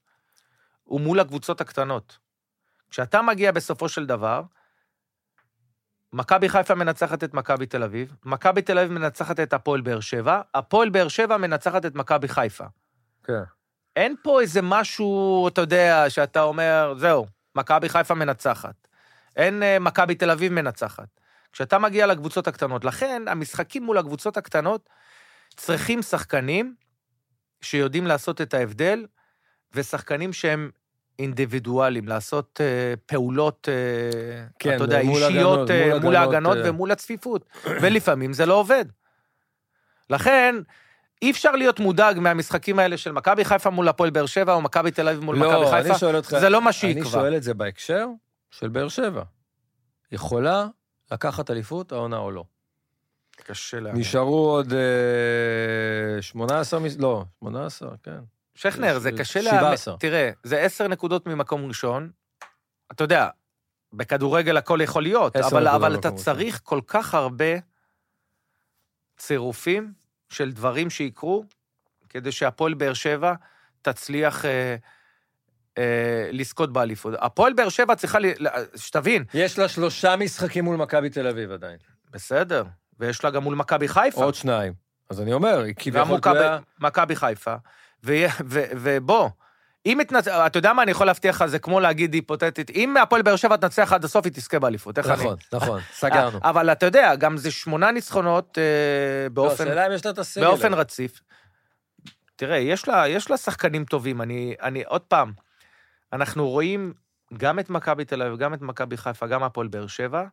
[0.84, 2.18] הוא מול הקבוצות הקטנות.
[2.90, 4.44] כשאתה מגיע בסופו של דבר,
[6.14, 10.42] מכבי חיפה מנצחת את מכבי תל אביב, מכבי תל אביב מנצחת את הפועל באר שבע,
[10.56, 12.66] הפועל באר שבע מנצחת את מכבי חיפה.
[13.24, 13.44] כן.
[13.96, 18.89] אין פה איזה משהו, אתה יודע, שאתה אומר, זהו, מכבי חיפה מנצחת.
[19.40, 21.08] אין אה, מכבי תל אביב מנצחת.
[21.52, 24.90] כשאתה מגיע לקבוצות הקטנות, לכן המשחקים מול הקבוצות הקטנות
[25.56, 26.76] צריכים שחקנים
[27.62, 29.06] שיודעים לעשות את ההבדל,
[29.74, 30.70] ושחקנים שהם
[31.20, 36.34] אינדיבידואלים, לעשות אה, פעולות, אה, כן, אתה יודע, מול אישיות הגנות, אה, מול מול הגנות,
[36.34, 36.70] ההגנות אה.
[36.70, 37.46] ומול הצפיפות,
[37.82, 38.86] ולפעמים זה לא עובד.
[40.10, 40.56] לכן,
[41.22, 44.92] אי אפשר להיות מודאג מהמשחקים האלה של מכבי חיפה מול הפועל באר שבע, או מכבי
[44.92, 45.90] תל אביב מול מכבי לא, חיפה.
[45.90, 46.36] אני שואל אותך...
[46.40, 47.10] זה לא מה אני שיקבע.
[47.10, 48.08] שואל את זה בהקשר
[48.52, 49.24] של באר שבע
[50.12, 50.68] יכולה
[51.12, 52.44] לקחת אליפות העונה או לא.
[53.44, 54.02] קשה להאמין.
[54.02, 58.20] נשארו עוד אה, 18, מס- לא, 18, כן.
[58.56, 59.62] שכנר, זה קשה 17.
[59.62, 59.78] להאמין.
[60.00, 62.12] תראה, זה עשר נקודות ממקום ראשון.
[62.92, 63.30] אתה יודע,
[63.94, 66.24] בכדורגל הכל יכול להיות, אבל, אבל אתה ראשון.
[66.24, 67.46] צריך כל כך הרבה
[69.18, 69.94] צירופים
[70.30, 71.44] של דברים שיקרו,
[72.10, 73.34] כדי שהפועל באר שבע
[73.82, 74.76] תצליח אה,
[76.32, 77.14] לזכות באליפות.
[77.18, 78.18] הפועל באר שבע צריכה,
[78.76, 81.78] שתבין, יש לה שלושה משחקים מול מכבי תל אביב עדיין.
[82.12, 82.64] בסדר,
[83.00, 84.24] ויש לה גם מול מכבי חיפה.
[84.24, 84.74] עוד שניים.
[85.10, 86.60] אז אני אומר, היא כביכול תלויה...
[86.80, 87.56] מכבי חיפה.
[88.04, 89.30] ובוא,
[89.86, 90.28] אם התנצ...
[90.28, 93.58] אתה יודע מה, אני יכול להבטיח לך, זה כמו להגיד היפותטית, אם הפועל באר שבע
[93.58, 94.98] תנצח עד הסוף, היא תזכה באליפות.
[94.98, 95.16] איך אני...
[95.16, 96.40] נכון, נכון, סגרנו.
[96.44, 98.64] אבל אתה יודע, גם זה שמונה ניצחונות אה,
[99.24, 100.46] לא, באופן, השאלה אם יש לה את הסגל.
[100.46, 100.74] באופן.
[100.74, 101.22] רציף.
[102.36, 104.22] תראה, יש לה, יש לה שחקנים טובים.
[104.22, 105.32] אני, אני, עוד פעם,
[106.14, 106.94] אנחנו רואים
[107.38, 110.26] גם את מכבי תל אביב, גם את מכבי חיפה, גם הפועל באר שבע,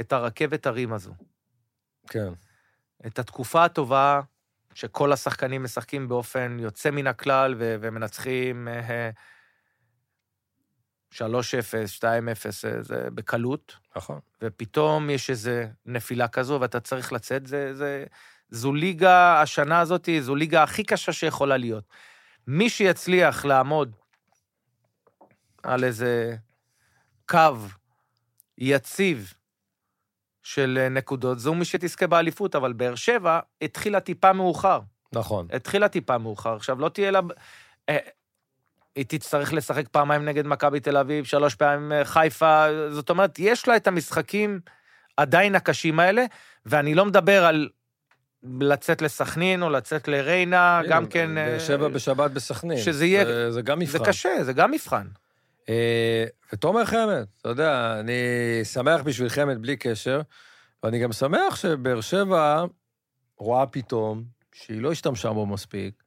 [0.00, 1.14] את הרכבת הרים הזו.
[2.08, 2.32] כן.
[3.06, 4.20] את התקופה הטובה
[4.74, 9.10] שכל השחקנים משחקים באופן יוצא מן הכלל ו- ומנצחים אה,
[11.14, 11.18] 3-0,
[11.98, 14.20] 2-0, אה, זה בקלות, נכון.
[14.42, 15.50] ופתאום יש איזו
[15.86, 18.04] נפילה כזו ואתה צריך לצאת, זה, זה,
[18.50, 21.84] זו ליגה, השנה הזאת, זו ליגה הכי קשה שיכולה להיות.
[22.46, 23.96] מי שיצליח לעמוד
[25.66, 26.36] על איזה
[27.28, 27.38] קו
[28.58, 29.32] יציב
[30.42, 34.80] של אה, נקודות, זו מי שתזכה באליפות, אבל באר שבע התחילה טיפה מאוחר.
[35.12, 35.46] נכון.
[35.52, 36.56] התחילה טיפה מאוחר.
[36.56, 37.20] עכשיו, לא תהיה לה...
[37.88, 37.96] אה,
[38.96, 43.68] היא תצטרך לשחק פעמיים נגד מכבי תל אביב, שלוש פעמים אה, חיפה, זאת אומרת, יש
[43.68, 44.60] לה את המשחקים
[45.16, 46.24] עדיין הקשים האלה,
[46.66, 47.68] ואני לא מדבר על
[48.60, 51.34] לצאת לסכנין או לצאת לריינה, גם כן...
[51.34, 52.78] באר אה, שבע בשבת בסכנין.
[52.78, 53.92] שזה יהיה- זה- זה גם מבחן.
[53.92, 55.06] זה קשה, זה גם מבחן.
[55.68, 58.12] אה, ותומר חמד, אתה יודע, אני
[58.64, 60.20] שמח בשביל חמד בלי קשר,
[60.82, 62.64] ואני גם שמח שבאר שבע
[63.38, 66.02] רואה פתאום שהיא לא השתמשה בו מספיק.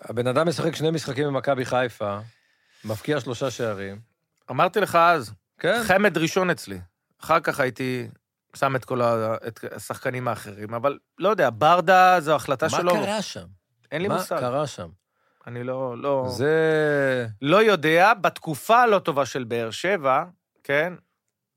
[0.00, 2.18] הבן אדם משחק שני משחקים במכבי חיפה,
[2.84, 4.00] מבקיע שלושה שערים.
[4.50, 6.80] אמרתי לך אז, כן, חמד ראשון אצלי.
[7.20, 8.08] אחר כך הייתי
[8.56, 12.92] שם את כל ה- את השחקנים האחרים, אבל לא יודע, ברדה זו החלטה מה שלו.
[12.92, 13.46] קרה שם?
[13.92, 14.38] אין לי מה מושג.
[14.40, 14.88] קרה שם?
[15.46, 15.98] אני לא...
[15.98, 16.24] לא...
[16.28, 17.26] זה...
[17.42, 20.24] לא יודע, בתקופה הלא טובה של באר שבע,
[20.64, 20.92] כן,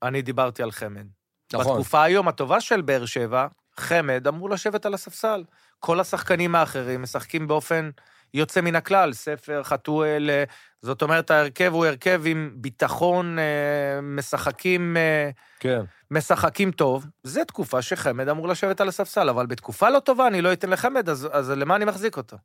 [0.02, 1.06] אני דיברתי על חמד.
[1.52, 1.72] נכון.
[1.72, 3.46] בתקופה היום הטובה של באר שבע,
[3.76, 5.44] חמד אמור לשבת על הספסל.
[5.78, 7.90] כל השחקנים האחרים משחקים באופן
[8.34, 10.44] יוצא מן הכלל, ספר, חתואל, אה,
[10.82, 15.80] זאת אומרת, ההרכב הוא הרכב עם ביטחון, אה, משחקים, אה, כן.
[16.10, 17.06] משחקים טוב.
[17.22, 21.08] זו תקופה שחמד אמור לשבת על הספסל, אבל בתקופה לא טובה אני לא אתן לחמד,
[21.08, 22.36] אז, אז למה אני מחזיק אותו?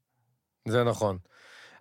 [0.67, 1.17] זה נכון.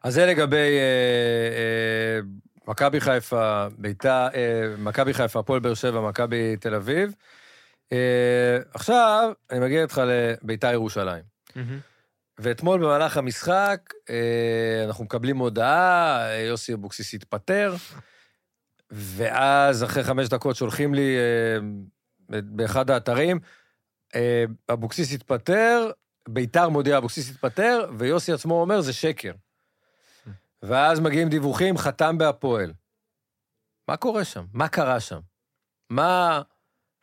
[0.03, 2.21] אז זה לגבי אה, אה,
[2.69, 7.15] מכבי חיפה, ביתר, אה, מכבי חיפה, הפועל באר שבע, מכבי תל אביב.
[7.93, 11.23] אה, עכשיו, אני מגיע איתך לביתר ירושלים.
[12.39, 17.75] ואתמול במהלך המשחק, אה, אנחנו מקבלים הודעה, אה, יוסי אבוקסיס התפטר,
[18.91, 21.59] ואז אחרי חמש דקות שולחים לי אה,
[22.43, 23.39] באחד האתרים,
[24.15, 25.91] אה, אבוקסיס התפטר,
[26.33, 29.33] ביתר מודיע אבוקסיס התפטר, ויוסי עצמו אומר, זה שקר.
[30.63, 32.73] ואז מגיעים דיווחים, חתם בהפועל.
[33.89, 34.45] מה קורה שם?
[34.53, 35.21] מה קרה שם?
[35.91, 36.43] מה,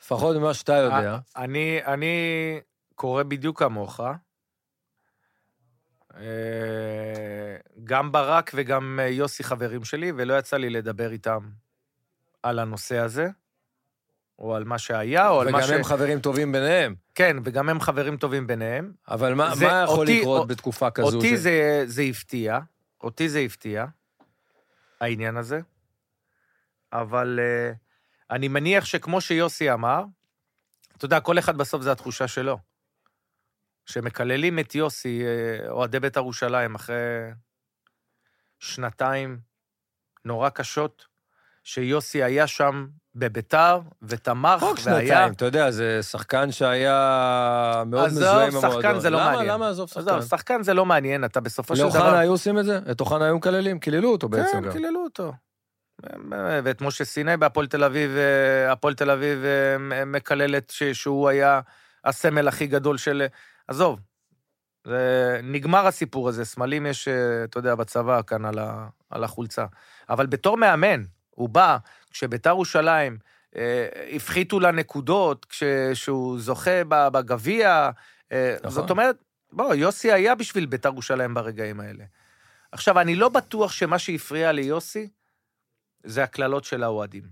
[0.01, 2.15] לפחות ממה שאתה יודע, אני, אני
[2.95, 3.99] קורא בדיוק כמוך.
[6.15, 11.49] אה, גם ברק וגם אה, יוסי חברים שלי, ולא יצא לי לדבר איתם
[12.43, 13.27] על הנושא הזה,
[14.39, 15.71] או על מה שהיה, או על מה וגם ש...
[15.71, 16.95] הם חברים טובים ביניהם.
[17.15, 18.91] כן, וגם הם חברים טובים ביניהם.
[19.07, 21.15] אבל מה, זה- מה יכול אותי- לקרות א- בתקופה כזו?
[21.15, 22.59] אותי ש- זה, זה הפתיע,
[23.01, 23.85] אותי זה הפתיע,
[25.01, 25.59] העניין הזה,
[26.93, 27.75] אבל uh,
[28.31, 30.03] אני מניח שכמו שיוסי אמר,
[30.97, 32.57] אתה יודע, כל אחד בסוף זה התחושה שלו.
[33.85, 36.95] שמקללים את יוסי, אה, אוהדי בית"ר ירושלים, אחרי
[38.59, 39.39] שנתיים
[40.25, 41.05] נורא קשות,
[41.67, 44.77] שיוסי היה שם בביתר ותמך והיה...
[44.77, 48.99] שנתיים, אתה יודע, זה שחקן שהיה מאוד עזוב, מזוהה עם שחקן המועדון.
[48.99, 49.53] זה לא למה- מעניין.
[49.53, 50.21] למה עזוב עזוב, שחקן?
[50.21, 51.99] שחקן זה לא מעניין, אתה בסופו של דבר...
[51.99, 52.79] לאוחנה היו עושים את זה?
[52.91, 53.79] את אוחנה היו מקללים?
[53.79, 54.71] קיללו אותו בעצם כן.
[54.71, 55.33] קיללו אותו.
[56.63, 61.61] ואת משה סיני בהפועל תל אביב, אה, הפועל תל אביב אה, מקללת שהוא היה
[62.05, 63.25] הסמל הכי גדול של...
[63.67, 63.99] עזוב,
[64.87, 69.65] זה נגמר הסיפור הזה, סמלים יש, אה, אתה יודע, בצבא כאן על, ה, על החולצה.
[70.09, 71.03] אבל בתור מאמן,
[71.37, 71.77] הוא בא,
[72.11, 73.17] כשביתר ירושלים
[73.55, 77.89] אה, הפחיתו לה נקודות, כשהוא זוכה בגביע,
[78.31, 78.71] אה, נכון.
[78.71, 82.03] זאת אומרת, בוא, יוסי היה בשביל ביתר ירושלים ברגעים האלה.
[82.71, 85.09] עכשיו, אני לא בטוח שמה שהפריע ליוסי
[86.03, 87.23] זה הקללות של האוהדים.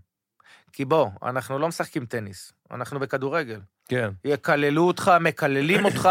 [0.71, 3.59] כי בוא, אנחנו לא משחקים טניס, אנחנו בכדורגל.
[3.87, 4.09] כן.
[4.25, 6.09] יקללו אותך, מקללים אותך,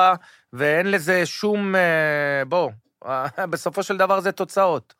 [0.52, 1.74] ואין לזה שום...
[1.74, 2.70] אה, בוא,
[3.04, 4.94] אה, בסופו של דבר זה תוצאות.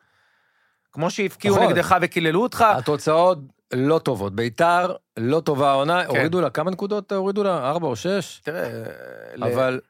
[0.95, 1.69] כמו שהפקיעו נכון.
[1.69, 3.39] נגדך וקיללו אותך, התוצאות
[3.73, 4.35] לא טובות.
[4.35, 6.09] ביתר לא טובה העונה, כן.
[6.09, 7.71] הורידו לה, כמה נקודות הורידו לה?
[7.71, 8.41] ארבע או שש?
[8.45, 8.85] תראה,
[9.39, 9.81] אבל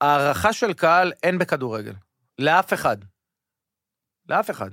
[0.00, 1.92] הערכה של קהל אין בכדורגל.
[2.38, 2.96] לאף אחד.
[4.28, 4.70] לאף אחד,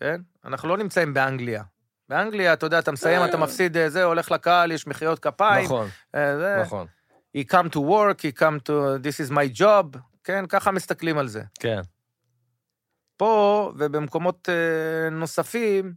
[0.00, 0.20] כן?
[0.44, 1.62] אנחנו לא נמצאים באנגליה.
[2.08, 5.64] באנגליה, אתה יודע, אתה מסיים, אתה מפסיד אה, זה, הולך לקהל, יש מחיאות כפיים.
[5.64, 6.86] נכון, אה, זה, נכון.
[7.36, 8.72] he come to work, he come to,
[9.02, 10.44] this is my job, כן?
[10.48, 11.42] ככה מסתכלים על זה.
[11.60, 11.80] כן.
[13.16, 15.94] פה ובמקומות אה, נוספים,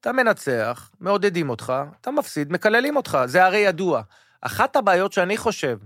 [0.00, 4.02] אתה מנצח, מעודדים אותך, אתה מפסיד, מקללים אותך, זה הרי ידוע.
[4.40, 5.78] אחת הבעיות שאני חושב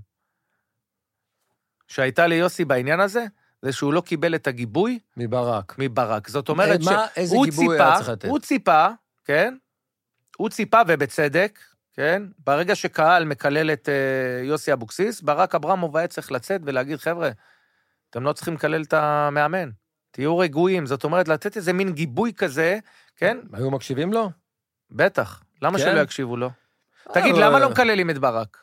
[1.88, 3.24] שהייתה ליוסי בעניין הזה,
[3.62, 5.74] זה שהוא לא קיבל את הגיבוי מברק.
[5.78, 6.28] מברק.
[6.28, 7.94] זאת אומרת אה, מה- שהוא ציפה?
[8.28, 8.86] הוא ציפה,
[9.24, 9.54] כן?
[10.36, 11.58] הוא ציפה, ובצדק,
[11.94, 12.22] כן?
[12.46, 17.30] ברגע שקהל מקלל את אה, יוסי אבוקסיס, ברק אברמוב היה צריך לצאת ולהגיד, חבר'ה,
[18.10, 19.70] אתם לא צריכים לקלל את המאמן.
[20.12, 20.86] תהיו רגועים.
[20.86, 22.78] זאת אומרת, לתת איזה מין גיבוי כזה,
[23.16, 23.38] כן?
[23.52, 24.30] היו מקשיבים לו?
[24.90, 25.42] בטח.
[25.62, 25.84] למה כן?
[25.84, 26.50] שלא יקשיבו לו?
[27.12, 28.56] תגיד, אבל- למה לא מקללים את ברק?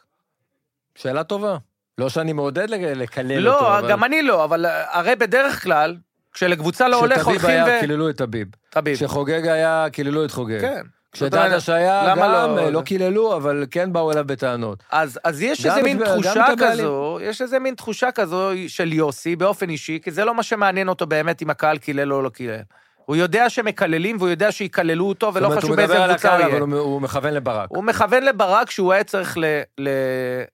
[0.96, 1.58] שאלה טובה.
[1.98, 3.90] לא שאני מעודד לק- לקלל אותו, לא, אבל...
[3.90, 5.98] גם אני לא, אבל אה, הרי בדרך כלל,
[6.34, 7.80] כשלקבוצה לא הולך, כשטביב הולכים היה, ו...
[7.82, 8.48] קיללו את טביב.
[8.70, 8.96] טביב.
[8.96, 10.62] כשחוגג היה, קיללו את חוגג.
[10.62, 10.82] כן.
[11.16, 12.70] זאת אומרת, כשדדש היה, למה גם לא- לא...
[12.70, 14.84] לא קיללו, אבל כן באו אליו בטענות.
[14.92, 16.46] אז, אז יש איזה מין תחושה.
[16.60, 20.90] כזו, יש איזה מין תחושה כזו של יוסי באופן אישי, כי זה לא מה שמעניין
[20.90, 22.60] אותו באמת אם הקהל קילל או לא קילל.
[23.06, 26.58] הוא יודע שמקללים והוא יודע שיקללו אותו, ולא חשוב באיזה קבוצה הוא יהיה.
[26.58, 27.70] אבל הוא- מכוון לברק.
[27.70, 29.44] הוא מכוון לברק שהוא היה צריך ל,
[29.78, 29.90] ל,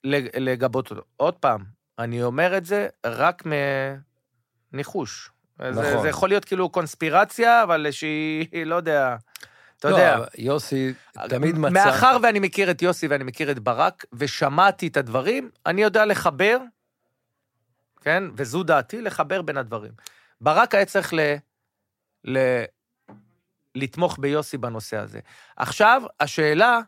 [0.03, 0.15] ל,
[0.51, 1.01] לגבות אותו.
[1.17, 1.59] עוד פעם,
[1.99, 3.43] אני אומר את זה רק
[4.73, 5.29] מניחוש.
[5.61, 6.01] זה, נכון.
[6.01, 9.15] זה יכול להיות כאילו קונספירציה, אבל שהיא, לא יודע,
[9.87, 10.25] אתה לא, יודע.
[10.37, 10.93] יוסי
[11.29, 11.73] תמיד מצא...
[11.73, 16.57] מאחר ואני מכיר את יוסי ואני מכיר את ברק, ושמעתי את הדברים, אני יודע לחבר,
[18.01, 19.91] כן, וזו דעתי, לחבר בין הדברים.
[20.41, 21.19] ברק היה צריך ל...
[22.25, 22.37] ל...
[23.75, 25.19] לתמוך ביוסי בנושא הזה.
[25.57, 26.79] עכשיו, השאלה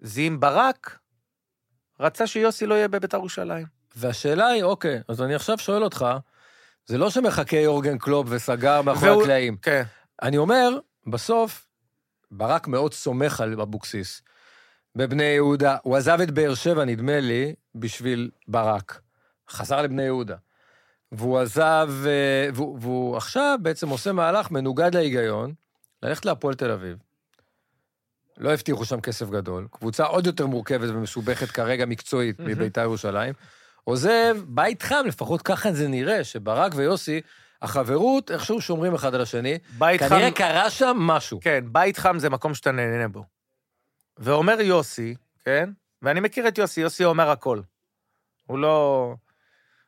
[0.00, 0.98] זה אם ברק
[2.00, 3.66] רצה שיוסי לא יהיה בבית"ר ירושלים.
[3.96, 6.06] והשאלה היא, אוקיי, אז אני עכשיו שואל אותך,
[6.86, 9.56] זה לא שמחכה יורגן קלופ וסגר מאחורי והוא- הקלעים.
[9.56, 9.82] כן.
[10.22, 11.66] אני אומר, בסוף,
[12.36, 14.22] ברק מאוד סומך על אבוקסיס.
[14.96, 19.00] בבני יהודה, הוא עזב את באר שבע, נדמה לי, בשביל ברק.
[19.50, 20.36] חזר לבני יהודה.
[21.12, 25.54] והוא עזב, אה, והוא, והוא עכשיו בעצם עושה מהלך מנוגד להיגיון,
[26.02, 26.96] ללכת להפועל תל אביב.
[28.38, 32.40] לא הבטיחו שם כסף גדול, קבוצה עוד יותר מורכבת ומשובכת כרגע מקצועית.
[32.40, 33.34] מביתר ירושלים.
[33.84, 37.20] עוזב בית חם, לפחות ככה זה נראה, שברק ויוסי,
[37.62, 39.58] החברות, איכשהו שומרים אחד על השני.
[39.78, 40.08] בית חם...
[40.08, 41.40] כנראה קרה שם משהו.
[41.40, 43.24] כן, בית חם זה מקום שאתה נהנה בו.
[44.18, 45.14] ואומר יוסי,
[45.44, 45.70] כן?
[46.02, 47.60] ואני מכיר את יוסי, יוסי אומר הכל.
[48.46, 49.14] הוא לא...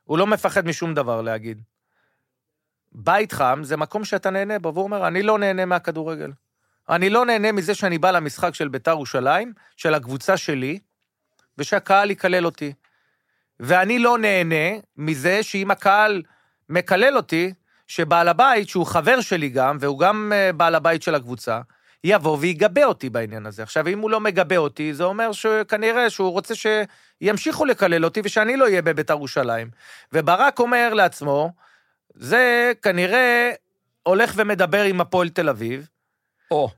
[0.05, 1.63] הוא לא מפחד משום דבר להגיד.
[2.93, 6.33] בית חם זה מקום שאתה נהנה בו, והוא אומר, אני לא נהנה מהכדורגל.
[6.89, 10.79] אני לא נהנה מזה שאני בא למשחק של ביתר ירושלים, של הקבוצה שלי,
[11.59, 12.73] ושהקהל יקלל אותי.
[13.61, 16.23] ואני לא נהנה מזה שאם הקהל
[16.69, 17.53] מקלל אותי,
[17.87, 21.61] שבעל הבית, שהוא חבר שלי גם, והוא גם אה, בעל הבית של הקבוצה,
[22.05, 23.63] יבוא ויגבה אותי בעניין הזה.
[23.63, 28.57] עכשיו, אם הוא לא מגבה אותי, זה אומר שכנראה שהוא רוצה שימשיכו לקלל אותי ושאני
[28.57, 29.71] לא אהיה בביתר ירושלים.
[30.13, 31.53] וברק אומר לעצמו,
[32.15, 33.51] זה כנראה
[34.03, 35.89] הולך ומדבר עם הפועל תל אביב.
[36.51, 36.69] או,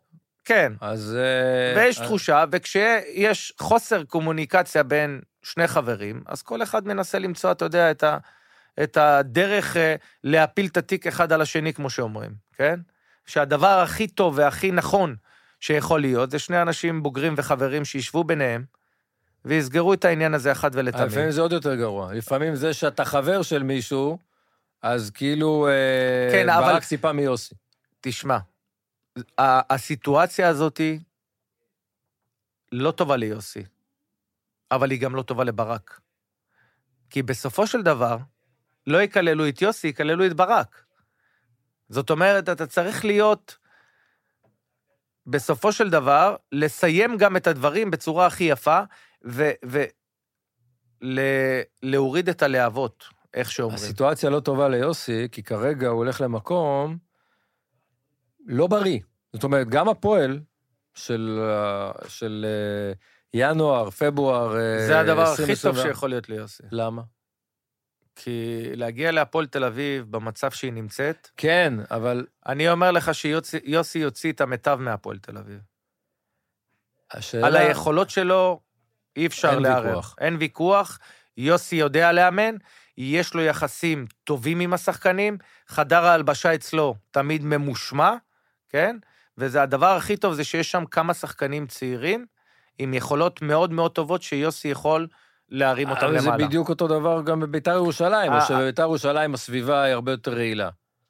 [0.44, 1.16] כן, אז...
[1.18, 7.52] אה, ויש אז- תחושה, וכשיש חוסר קומוניקציה בין שני חברים, אז כל אחד מנסה למצוא,
[7.52, 8.18] אתה יודע, את, ה,
[8.82, 12.80] את הדרך אה, להפיל את התיק אחד על השני, כמו שאומרים, כן?
[13.26, 15.16] שהדבר הכי טוב והכי נכון
[15.60, 18.64] שיכול להיות, זה שני אנשים בוגרים וחברים שישבו ביניהם,
[19.44, 21.04] ויסגרו את העניין הזה אחת ולתמיד.
[21.06, 22.14] לפעמים זה עוד יותר גרוע.
[22.14, 24.18] לפעמים זה שאתה חבר של מישהו,
[24.82, 27.54] אז כאילו אה, כן, אבל- ברק ציפה מיוסי.
[28.00, 28.38] תשמע,
[29.38, 30.98] הסיטואציה הזאתי
[32.72, 33.64] לא טובה ליוסי,
[34.70, 36.00] אבל היא גם לא טובה לברק.
[37.10, 38.16] כי בסופו של דבר,
[38.86, 40.84] לא יקללו את יוסי, יקללו את ברק.
[41.88, 43.56] זאת אומרת, אתה צריך להיות,
[45.26, 48.80] בסופו של דבר, לסיים גם את הדברים בצורה הכי יפה,
[49.24, 49.50] ו...
[49.66, 49.84] ו
[51.00, 51.60] ל-
[52.30, 53.76] את הלהבות, איך שאומרים.
[53.76, 56.98] הסיטואציה לא טובה ליוסי, כי כרגע הוא הולך למקום
[58.46, 59.00] לא בריא.
[59.32, 60.40] זאת אומרת, גם הפועל
[60.94, 61.40] של,
[62.08, 62.92] של אה,
[63.34, 65.82] ינואר, פברואר, אה, זה הדבר הכי טוב 2024.
[65.82, 66.62] שיכול להיות ליוסי.
[66.70, 67.02] למה?
[68.20, 74.32] כי להגיע להפועל תל אביב במצב שהיא נמצאת, כן, אבל אני אומר לך שיוסי יוציא
[74.32, 75.58] את המיטב מהפועל תל אביב.
[77.12, 77.46] השאלה...
[77.46, 78.60] על היכולות שלו
[79.16, 79.86] אי אפשר אין לערער.
[79.86, 80.14] ויכוח.
[80.20, 80.98] אין ויכוח.
[81.36, 82.56] יוסי יודע לאמן,
[82.96, 88.14] יש לו יחסים טובים עם השחקנים, חדר ההלבשה אצלו תמיד ממושמע,
[88.68, 88.96] כן?
[89.38, 92.26] וזה הדבר הכי טוב, זה שיש שם כמה שחקנים צעירים,
[92.78, 95.08] עם יכולות מאוד מאוד טובות, שיוסי יכול
[95.50, 96.46] להרים אותם אבל זה למעלה.
[96.46, 100.68] בדיוק אותו דבר גם בביתר ירושלים, או אה, שבביתר ירושלים הסביבה היא הרבה יותר רעילה.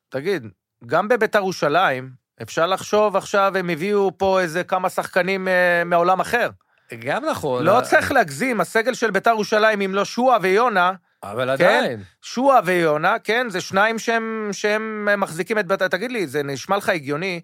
[0.08, 0.46] תגיד,
[0.86, 2.10] גם בביתר ירושלים,
[2.42, 6.50] אפשר לחשוב עכשיו, הם הביאו פה איזה כמה שחקנים אה, מעולם אחר.
[6.98, 7.64] גם נכון.
[7.64, 12.02] לא אה, צריך להגזים, הסגל של ביתר ירושלים, אם לא שועה ויונה, אבל עדיין.
[12.22, 15.88] שועה ויונה, כן, זה שניים שהם, שהם מחזיקים את ביתר.
[15.88, 17.40] תגיד לי, זה נשמע לך הגיוני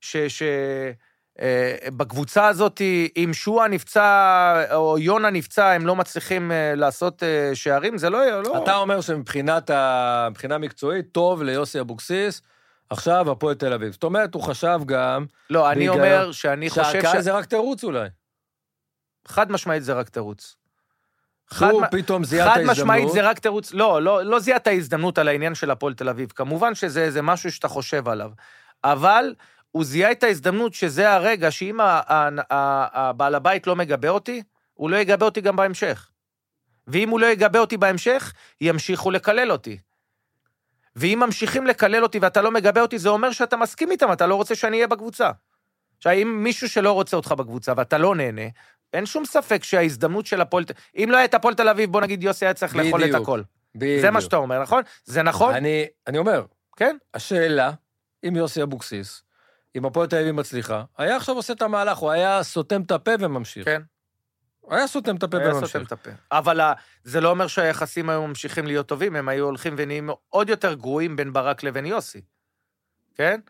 [0.00, 0.16] ש...
[0.16, 0.42] ש...
[1.40, 2.80] אה, בקבוצה הזאת,
[3.16, 7.98] אם שועה נפצע או יונה נפצע, הם לא מצליחים אה, לעשות אה, שערים?
[7.98, 8.42] זה לא...
[8.42, 8.62] לא...
[8.62, 10.28] אתה אומר שמבחינת ה...
[10.60, 12.42] מקצועית, טוב ליוסי אבוקסיס,
[12.90, 13.92] עכשיו הפועל תל אביב.
[13.92, 17.24] זאת אומרת, הוא חשב גם לא, אני בהיגיון, אומר שאני חושב שהקהל ש...
[17.24, 18.08] זה רק תירוץ אולי.
[19.28, 20.56] חד משמעית זה רק תירוץ.
[21.50, 22.78] חד הוא מ- פתאום זיהה את חד ההזדמנות.
[22.78, 23.72] משמעית זה רק תירוץ.
[23.72, 26.32] לא, לא, לא זיהה את ההזדמנות על העניין של הפועל תל אביב.
[26.34, 28.30] כמובן שזה משהו שאתה חושב עליו.
[28.84, 29.34] אבל
[29.76, 31.78] הוא זיהה את ההזדמנות שזה הרגע שאם
[32.50, 34.42] הבעל הבית לא מגבה אותי,
[34.74, 36.10] הוא לא יגבה אותי גם בהמשך.
[36.86, 39.78] ואם הוא לא יגבה אותי בהמשך, ימשיכו לקלל אותי.
[40.96, 44.34] ואם ממשיכים לקלל אותי ואתה לא מגבה אותי, זה אומר שאתה מסכים איתם, אתה לא
[44.34, 45.30] רוצה שאני אהיה בקבוצה.
[45.96, 48.46] עכשיו, אם מישהו שלא רוצה אותך בקבוצה ואתה לא נהנה,
[48.92, 50.64] אין שום ספק שההזדמנות של הפועל...
[50.96, 53.14] אם לא היה את הפועל תל אביב, בוא נגיד יוסי היה צריך לאכול את.
[53.14, 53.42] הכל.
[53.74, 54.00] בדיוק.
[54.00, 54.82] זה מה שאתה אומר, נכון?
[55.04, 55.54] זה נכון?
[55.54, 56.44] אני, אני אומר,
[56.76, 56.96] כן.
[57.14, 57.70] השאלה,
[58.28, 59.25] אם יוסי אבוקסיס,
[59.76, 63.10] אם הפועל תל אביב מצליחה, היה עכשיו עושה את המהלך, הוא היה סותם את הפה
[63.20, 63.64] וממשיך.
[63.64, 63.82] כן.
[64.70, 65.86] היה סותם את הפה היה סותם וממשיך.
[65.86, 66.10] את הפה.
[66.32, 66.60] אבל
[67.04, 71.16] זה לא אומר שהיחסים היו ממשיכים להיות טובים, הם היו הולכים ונהיים עוד יותר גרועים
[71.16, 72.20] בין ברק לבין יוסי.
[73.14, 73.40] כן?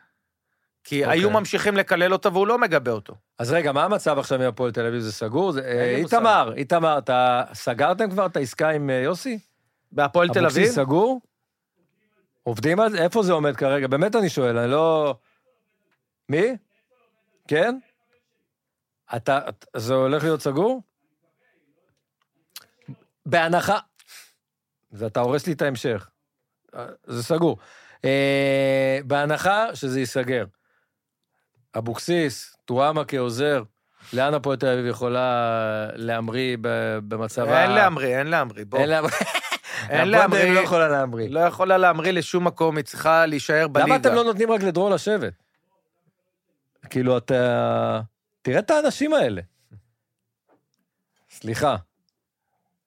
[0.84, 1.18] כי אוקיי.
[1.18, 3.14] היו ממשיכים לקלל אותו והוא לא מגבה אותו.
[3.38, 5.00] אז רגע, מה המצב עכשיו עם הפועל תל אביב?
[5.00, 5.52] זה סגור?
[5.52, 5.96] זה, אה.
[5.96, 9.38] איתמר, איתמר, אתה סגרתם כבר את העסקה עם אה, יוסי?
[9.92, 10.56] בהפועל תל אביב?
[10.56, 11.20] אבוקסיס סגור?
[12.42, 13.02] עובדים על זה?
[13.02, 13.86] איפה זה עומד כרגע?
[13.86, 15.14] באמת אני שואל, אני לא...
[16.28, 16.56] מי?
[17.48, 17.78] כן?
[19.16, 19.40] אתה,
[19.76, 20.82] זה הולך להיות סגור?
[23.26, 23.78] בהנחה...
[24.92, 26.08] ואתה הורס לי את ההמשך.
[27.04, 27.58] זה סגור.
[28.04, 30.44] אה, בהנחה שזה ייסגר.
[31.78, 33.62] אבוקסיס, טועמה כעוזר,
[34.12, 36.56] לאן הפועל תל אביב יכולה להמריא
[37.08, 37.62] במצבה?
[37.62, 38.78] אין להמריא, אין להמריא, בוא.
[38.78, 39.12] אין להמריא.
[39.90, 40.52] אין להמריא.
[40.52, 41.28] לא יכולה להמריא.
[41.30, 43.88] לא יכולה להמריא לשום מקום, היא צריכה להישאר בליגה.
[43.88, 45.45] למה אתם לא נותנים רק לדרור לשבת?
[46.90, 48.01] כאילו, אתה...
[48.42, 49.42] תראה את האנשים האלה.
[51.31, 51.77] סליחה.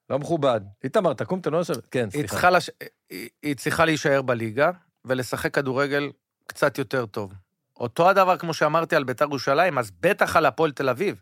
[0.10, 0.62] לא מכובד.
[0.84, 1.88] איתמר, תקום, תן לו לשבת.
[1.92, 2.28] כן, היא סליחה.
[2.28, 2.70] צריכה, לש...
[3.10, 4.72] היא, היא צריכה להישאר בליגה
[5.06, 6.12] ולשחק כדורגל
[6.48, 7.34] קצת יותר טוב.
[7.80, 11.22] אותו הדבר כמו שאמרתי על בית"ר ירושלים, אז בטח על הפועל תל אביב.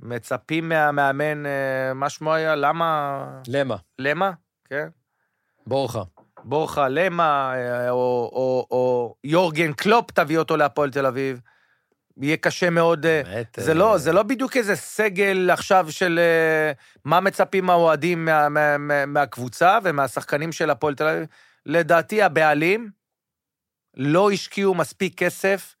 [0.00, 2.54] מצפים מהמאמן, אה, מה שמו היה?
[2.54, 3.24] למה?
[3.48, 3.76] למה?
[3.98, 4.32] למה?
[4.64, 4.88] כן.
[5.66, 6.02] בורחה.
[6.44, 11.40] בורחה למה, אה, או, או, או יורגן קלופ, תביא אותו להפועל תל אביב.
[12.20, 13.06] יהיה קשה מאוד.
[13.06, 16.72] אה, באמת, זה אה, לא, זה לא בדיוק איזה סגל עכשיו של אה,
[17.04, 21.26] מה מצפים האוהדים מה, מה, מה, מהקבוצה ומהשחקנים של הפועל תל אביב.
[21.66, 22.90] לדעתי הבעלים
[23.96, 25.76] לא השקיעו מספיק כסף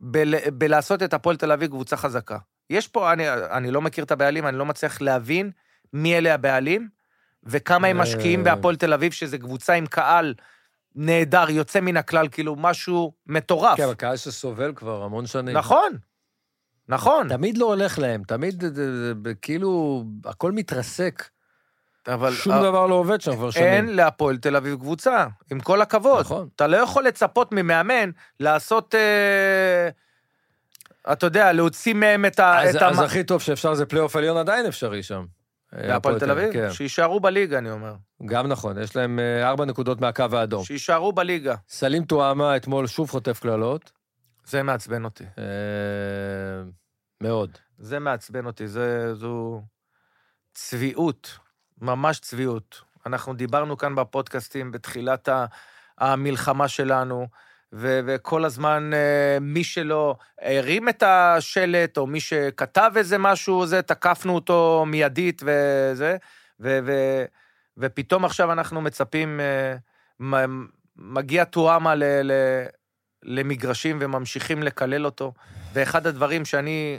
[0.00, 2.38] בל, בלעשות את הפועל תל אביב קבוצה חזקה.
[2.70, 5.50] יש פה, אני, אני לא מכיר את הבעלים, אני לא מצליח להבין
[5.92, 6.88] מי אלה הבעלים
[7.44, 8.02] וכמה הם אה.
[8.02, 10.34] משקיעים בהפועל תל אביב, שזה קבוצה עם קהל
[10.96, 13.76] נהדר, יוצא מן הכלל, כאילו משהו מטורף.
[13.76, 15.56] כן, אבל קהל שסובל כבר המון שנים.
[15.56, 15.92] נכון,
[16.88, 17.28] נכון.
[17.28, 18.92] תמיד לא הולך להם, תמיד זה- זה-
[19.24, 21.28] זה- כאילו, הכל מתרסק.
[22.08, 23.66] אבל שום אה, דבר לא עובד שם כבר שנים.
[23.66, 26.20] אין להפועל תל אביב קבוצה, עם כל הכבוד.
[26.20, 26.48] נכון.
[26.56, 29.88] אתה לא יכול לצפות ממאמן לעשות, אה,
[31.12, 32.62] אתה יודע, להוציא מהם את ה...
[32.62, 35.24] אז, את אז המ- הכי טוב שאפשר זה פלייאוף עליון עדיין אפשרי שם.
[35.76, 36.52] אה, בהפועל תל אביב?
[36.52, 37.94] כן, שיישארו בליגה, אני אומר.
[38.24, 40.64] גם נכון, יש להם אה, ארבע נקודות מהקו האדום.
[40.64, 41.54] שיישארו בליגה.
[41.68, 43.92] סלים טועמה אתמול שוב חוטף קללות.
[44.44, 45.24] זה מעצבן אותי.
[45.38, 45.44] אה,
[47.20, 47.58] מאוד.
[47.78, 49.62] זה מעצבן אותי, זה, זו
[50.54, 51.38] צביעות,
[51.80, 52.80] ממש צביעות.
[53.06, 55.28] אנחנו דיברנו כאן בפודקאסטים בתחילת
[55.98, 57.26] המלחמה שלנו,
[57.72, 63.82] ו- וכל הזמן אה, מי שלא הרים את השלט, או מי שכתב איזה משהו, זה,
[63.82, 66.16] תקפנו אותו מיידית וזה,
[66.60, 67.24] ו- ו-
[67.76, 70.44] ופתאום עכשיו אנחנו מצפים, אה,
[70.96, 72.66] מגיע טועמה ל- ל-
[73.22, 75.32] למגרשים וממשיכים לקלל אותו,
[75.72, 76.98] ואחד הדברים שאני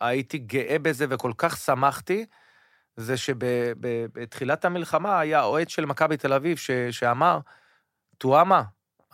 [0.00, 2.26] הייתי גאה בזה וכל כך שמחתי,
[2.96, 7.38] זה שבתחילת המלחמה היה אוהד של מכבי תל אביב ש, שאמר,
[8.18, 8.62] טועמה,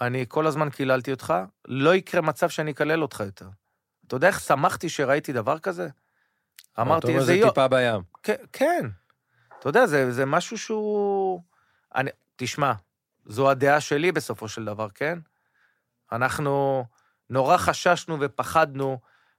[0.07, 1.34] אני כל הזמן קיללתי אותך,
[1.68, 3.48] לא יקרה מצב שאני אקלל אותך יותר.
[4.07, 5.88] אתה יודע איך שמחתי שראיתי דבר כזה?
[6.80, 7.50] אמרתי, איזה איזה זה יופי.
[7.50, 8.03] טיפה בים.
[8.53, 8.86] כן.
[9.59, 11.42] אתה יודע, זה, זה משהו שהוא...
[11.94, 12.72] אני, תשמע,
[13.26, 15.18] זו הדעה שלי בסופו של דבר, כן?
[16.12, 16.84] אנחנו
[17.30, 18.98] נורא חששנו ופחדנו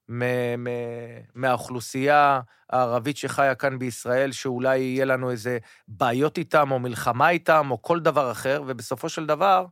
[0.09, 5.57] מ- מ- מהאוכלוסייה הערבית שחיה כאן בישראל, שאולי יהיה לנו איזה
[5.87, 9.65] בעיות איתם, או מלחמה איתם, או כל דבר אחר, ובסופו של דבר,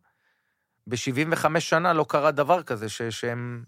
[0.88, 3.64] ב-75 שנה לא קרה דבר כזה, ש- שהם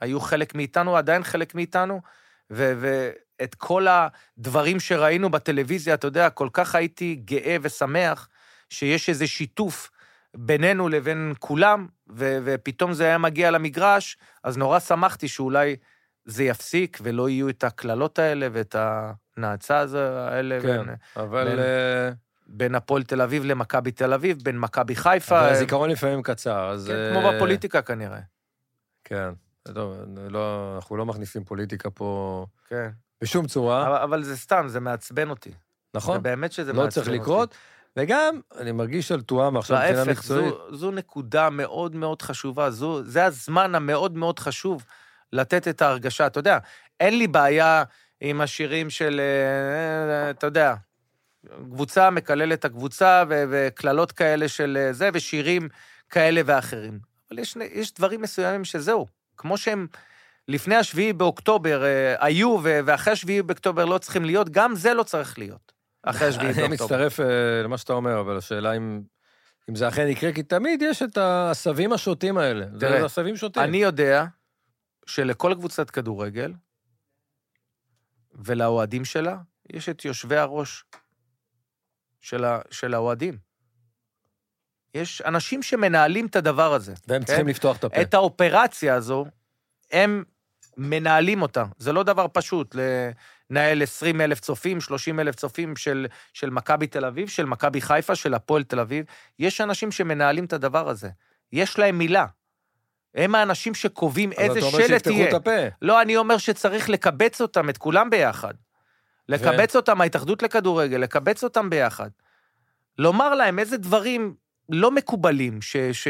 [0.00, 2.00] היו חלק מאיתנו, עדיין חלק מאיתנו,
[2.50, 8.28] ו- ואת כל הדברים שראינו בטלוויזיה, אתה יודע, כל כך הייתי גאה ושמח
[8.70, 9.90] שיש איזה שיתוף
[10.36, 15.76] בינינו לבין כולם, ו- ופתאום זה היה מגיע למגרש, אז נורא שמחתי שאולי
[16.24, 18.76] זה יפסיק ולא יהיו את הקללות האלה ואת
[19.36, 19.84] הנאצה
[20.28, 22.10] האלה כן, בין, אבל בין- אה,
[22.46, 25.40] בין הפועל תל אביב למכבי תל אביב, בין מכבי חיפה.
[25.40, 26.86] אבל הזיכרון לפעמים קצר, אז...
[26.86, 28.20] כן, אה, כמו בפוליטיקה כנראה.
[29.04, 29.28] כן.
[29.74, 29.96] טוב,
[30.30, 32.88] לא, אנחנו לא מכניסים פוליטיקה פה כן.
[33.22, 35.50] בשום צורה, אבל, אבל זה סתם, זה מעצבן אותי.
[35.94, 36.14] נכון?
[36.16, 37.18] זה באמת שזה לא מעצבן צריך אותי.
[37.18, 37.54] לקרות.
[37.96, 40.48] וגם, אני מרגיש על תואם עכשיו מבחינה להפך, מקצועית.
[40.48, 42.70] זו, זו נקודה מאוד מאוד חשובה.
[42.70, 44.84] זו, זה הזמן המאוד מאוד חשוב
[45.32, 46.26] לתת את ההרגשה.
[46.26, 46.58] אתה יודע,
[47.00, 47.84] אין לי בעיה
[48.20, 50.74] עם השירים של, אה, אתה יודע,
[51.70, 55.68] קבוצה מקללת את הקבוצה, וקללות כאלה של אה, זה, ושירים
[56.10, 56.98] כאלה ואחרים.
[57.30, 59.86] אבל יש, יש דברים מסוימים שזהו, כמו שהם
[60.48, 65.38] לפני השביעי באוקטובר אה, היו, ואחרי השביעי באוקטובר לא צריכים להיות, גם זה לא צריך
[65.38, 65.72] להיות.
[66.02, 66.84] אחרי השביעי אני באוקטובר.
[66.84, 69.02] מצטרף אה, למה שאתה אומר, אבל השאלה אם...
[69.70, 72.66] אם זה אכן יקרה, כי תמיד יש את העשבים השוטים האלה.
[72.80, 73.62] תראה, זה עשבים שוטים.
[73.62, 74.24] אני יודע
[75.06, 76.52] שלכל קבוצת כדורגל
[78.34, 79.36] ולאוהדים שלה,
[79.72, 80.84] יש את יושבי הראש
[82.24, 83.36] של, של האוהדים.
[84.94, 86.94] יש אנשים שמנהלים את הדבר הזה.
[87.08, 87.26] והם כן?
[87.26, 88.02] צריכים לפתוח את הפה.
[88.02, 89.26] את האופרציה הזו,
[89.92, 90.24] הם
[90.76, 91.64] מנהלים אותה.
[91.78, 92.76] זה לא דבר פשוט
[93.50, 98.14] לנהל 20 אלף צופים, 30 אלף צופים של, של מכבי תל אביב, של מכבי חיפה,
[98.14, 99.04] של הפועל תל אביב.
[99.38, 101.08] יש אנשים שמנהלים את הדבר הזה.
[101.52, 102.26] יש להם מילה.
[103.14, 105.28] הם האנשים שקובעים איזה אבל אתה אומר שלט שיפתחו יהיה.
[105.28, 105.50] את הפה.
[105.82, 108.54] לא, אני אומר שצריך לקבץ אותם, את כולם ביחד.
[109.28, 112.10] לקבץ אותם, ההתאחדות לכדורגל, לקבץ אותם ביחד.
[112.98, 114.34] לומר להם איזה דברים
[114.68, 115.76] לא מקובלים, ש...
[115.76, 116.08] ש...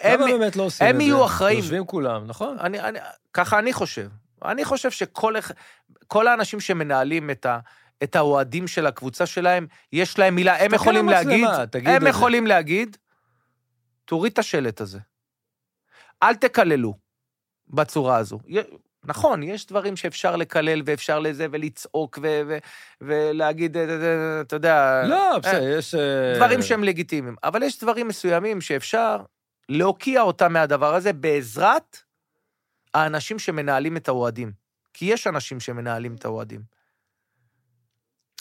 [0.00, 1.00] הם, באמת לא עושים הם?
[1.00, 1.58] יהיו אחראים.
[1.58, 2.58] יושבים כולם, נכון?
[2.58, 2.98] אני, אני,
[3.32, 4.08] ככה אני חושב.
[4.44, 7.58] אני חושב שכל האנשים שמנהלים את, ה,
[8.02, 11.44] את האוהדים של הקבוצה שלהם, יש להם מילה, הם יכולים להגיד,
[11.84, 12.06] הם.
[12.06, 12.96] יכולים להגיד,
[14.04, 14.98] תוריד את השלט הזה.
[16.22, 16.94] אל תקללו
[17.68, 18.38] בצורה הזו.
[19.06, 22.58] נכון, יש דברים שאפשר לקלל ואפשר לזה, ולצעוק ו- ו-
[23.00, 25.02] ולהגיד, אה, אה, אה, אתה יודע...
[25.06, 25.94] לא, בסדר, יש...
[26.36, 27.36] דברים שהם לגיטימיים.
[27.44, 29.22] אבל יש דברים מסוימים שאפשר
[29.68, 31.96] להוקיע אותם מהדבר הזה בעזרת
[32.94, 34.52] האנשים שמנהלים את האוהדים.
[34.94, 36.60] כי יש אנשים שמנהלים את האוהדים.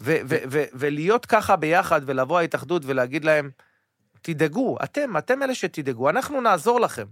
[0.01, 3.49] ו- ו- ו- ולהיות ככה ביחד ולבוא ההתאחדות ולהגיד להם,
[4.22, 7.05] תדאגו, אתם, אתם אלה שתדאגו, אנחנו נעזור לכם.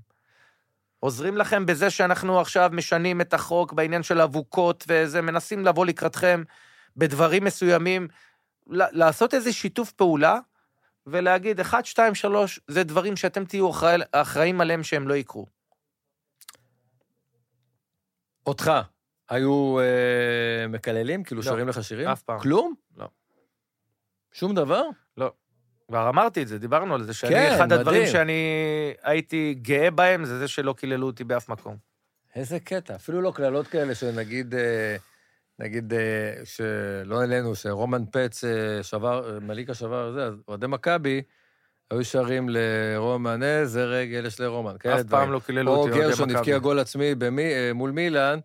[1.04, 6.44] עוזרים לכם בזה שאנחנו עכשיו משנים את החוק בעניין של אבוקות וזה, מנסים לבוא לקראתכם
[6.98, 8.08] בדברים מסוימים,
[8.68, 10.40] לעשות איזה שיתוף פעולה
[11.08, 15.46] ולהגיד, אחד, שתיים, שלוש, זה דברים שאתם תהיו אחראי, אחראים עליהם שהם לא יקרו.
[18.46, 18.72] אותך,
[19.30, 21.24] היו אה, מקללים?
[21.24, 22.08] כאילו לא, שרים לך שירים?
[22.08, 22.40] אף פעם.
[22.40, 22.74] כלום?
[22.98, 23.08] לא.
[24.32, 24.84] שום דבר?
[25.94, 28.14] כבר אמרתי את זה, דיברנו על זה, שאני, כן, אחד הדברים מדהים.
[28.14, 28.44] שאני
[29.04, 31.78] הייתי גאה בהם, זה זה שלא קיללו אותי באף מקום.
[32.36, 34.96] איזה קטע, אפילו לא קללות כאלה שנגיד, אה,
[35.60, 41.22] נגיד, אה, שלא אלינו, שרומן פץ אה, שבר, מליקה שבר, זה, אז אוהדי מכבי
[41.92, 45.24] היו שרים לרומן, איזה רגל יש לרומן, כאלה אף דברים.
[45.24, 46.40] פעם לא קיללו או אותי, אוהדי גרשון מכבי.
[46.40, 48.40] הבקיע גול עצמי במי, מול מילאן,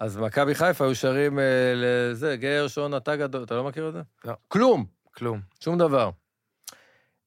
[0.00, 1.38] אז מכבי חיפה היו שרים
[1.74, 4.00] לזה, גרשון, אתה גדול, אתה לא מכיר את זה?
[4.24, 4.32] לא.
[4.48, 4.84] כלום,
[5.14, 5.40] כלום.
[5.60, 6.10] שום דבר.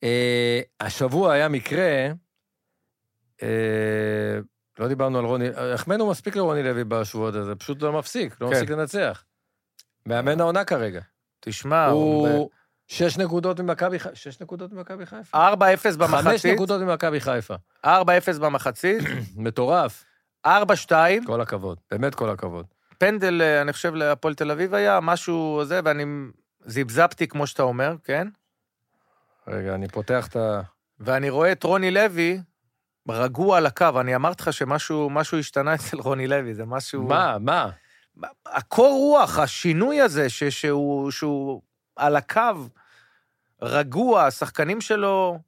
[0.04, 2.08] אה, השבוע היה מקרה,
[3.44, 4.40] אה,
[4.80, 8.54] לא דיברנו על רוני, החמאנו מספיק לרוני לוי בשבועות הזה, פשוט לא מפסיק, לא כן.
[8.54, 9.24] מפסיק לנצח.
[10.06, 11.02] מאמן העונה כרגע.
[11.40, 12.28] תשמע, הוא...
[12.28, 12.50] הוא
[12.88, 15.38] שש נקודות ממכבי חיפה, שש נקודות ממכבי חיפה?
[15.38, 17.56] 4-0 חמש במחצית, נקודות ממכבי חיפה.
[17.86, 17.90] 4-0
[18.42, 19.04] במחצית,
[19.36, 20.04] מטורף.
[20.48, 20.50] 4-2,
[21.26, 22.66] כל הכבוד, באמת כל הכבוד.
[22.98, 26.04] פנדל, אה, אני חושב, להפועל תל אביב היה, משהו זה, ואני
[26.66, 28.28] זיבזבתי, כמו שאתה אומר, כן?
[29.48, 30.62] רגע, אני פותח את ה...
[31.00, 32.40] ואני רואה את רוני לוי
[33.10, 34.00] רגוע על הקו.
[34.00, 37.04] אני אמרתי לך שמשהו משהו השתנה אצל רוני לוי, זה משהו...
[37.04, 37.70] מה, מה?
[38.46, 41.62] הקור רוח, השינוי הזה, ש, שהוא, שהוא
[41.96, 42.68] על הקו,
[43.62, 45.40] רגוע, השחקנים שלו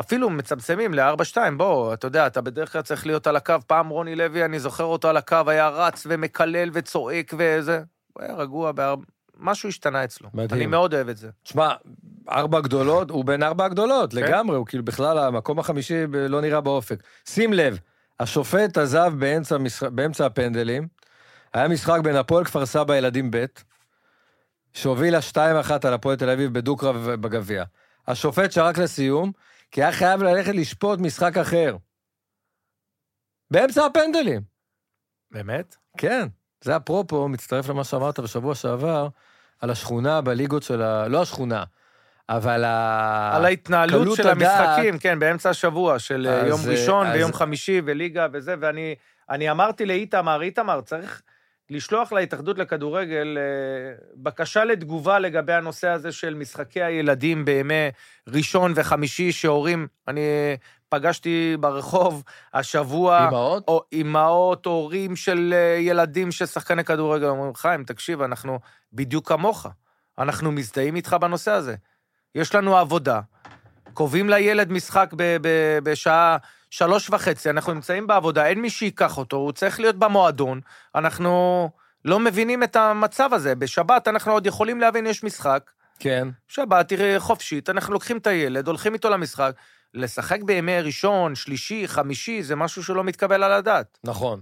[0.00, 3.54] אפילו מצמצמים ל-4-2, בוא, אתה יודע, אתה בדרך כלל צריך להיות על הקו.
[3.66, 7.82] פעם רוני לוי, אני זוכר אותו על הקו, היה רץ ומקלל וצועק וזה.
[8.12, 8.94] הוא היה רגוע, באר...
[9.42, 10.28] משהו השתנה אצלו.
[10.34, 10.60] מדהים.
[10.60, 11.30] אני מאוד אוהב את זה.
[11.42, 11.74] תשמע,
[12.30, 14.16] ארבע גדולות, הוא בין ארבע הגדולות, כן.
[14.16, 17.02] לגמרי, הוא כאילו בכלל המקום החמישי לא נראה באופק.
[17.28, 17.78] שים לב,
[18.20, 19.56] השופט עזב באמצע,
[19.92, 20.88] באמצע הפנדלים,
[21.52, 23.44] היה משחק בין הפועל כפר סבא ילדים ב',
[24.72, 25.36] שהובילה 2-1
[25.84, 27.64] על הפועל תל אביב בדו-קרב בגביע.
[28.08, 29.32] השופט שרק לסיום,
[29.70, 31.76] כי היה חייב ללכת לשפוט משחק אחר.
[33.50, 34.42] באמצע הפנדלים.
[35.30, 35.76] באמת?
[35.98, 36.28] כן,
[36.64, 39.08] זה אפרופו, מצטרף למה שאמרת בשבוע שעבר,
[39.62, 41.08] על השכונה בליגות של ה...
[41.08, 41.64] לא השכונה,
[42.28, 43.30] אבל ה...
[43.36, 44.60] על ההתנהלות של הדעת.
[44.68, 48.94] המשחקים, כן, באמצע השבוע, של אה, אז, יום ראשון אז- ויום חמישי וליגה וזה, ואני
[49.30, 51.22] אני אמרתי לאיתמר, איתמר, צריך
[51.70, 57.88] לשלוח להתאחדות לכדורגל אה, בקשה לתגובה לגבי הנושא הזה של משחקי הילדים בימי
[58.28, 60.20] ראשון וחמישי, שהורים, אני
[60.92, 62.22] פגשתי ברחוב
[62.54, 63.28] השבוע...
[63.28, 63.64] אמהות?
[63.68, 68.58] או אימהות, הורים של אה, ילדים של שחקני כדורגל, אומרים, חיים, תקשיב, אנחנו
[68.92, 69.66] בדיוק כמוך.
[70.18, 71.74] אנחנו מזדהים איתך בנושא הזה.
[72.34, 73.20] יש לנו עבודה,
[73.94, 76.36] קובעים לילד משחק ב- ב- בשעה
[76.70, 80.60] שלוש וחצי, אנחנו נמצאים בעבודה, אין מי שייקח אותו, הוא צריך להיות במועדון,
[80.94, 81.70] אנחנו
[82.04, 83.54] לא מבינים את המצב הזה.
[83.54, 86.28] בשבת אנחנו עוד יכולים להבין, יש משחק, כן.
[86.48, 89.52] שבת תראה חופשית, אנחנו לוקחים את הילד, הולכים איתו למשחק.
[89.94, 93.98] לשחק בימי ראשון, שלישי, חמישי, זה משהו שלא מתקבל על הדעת.
[94.04, 94.40] נכון.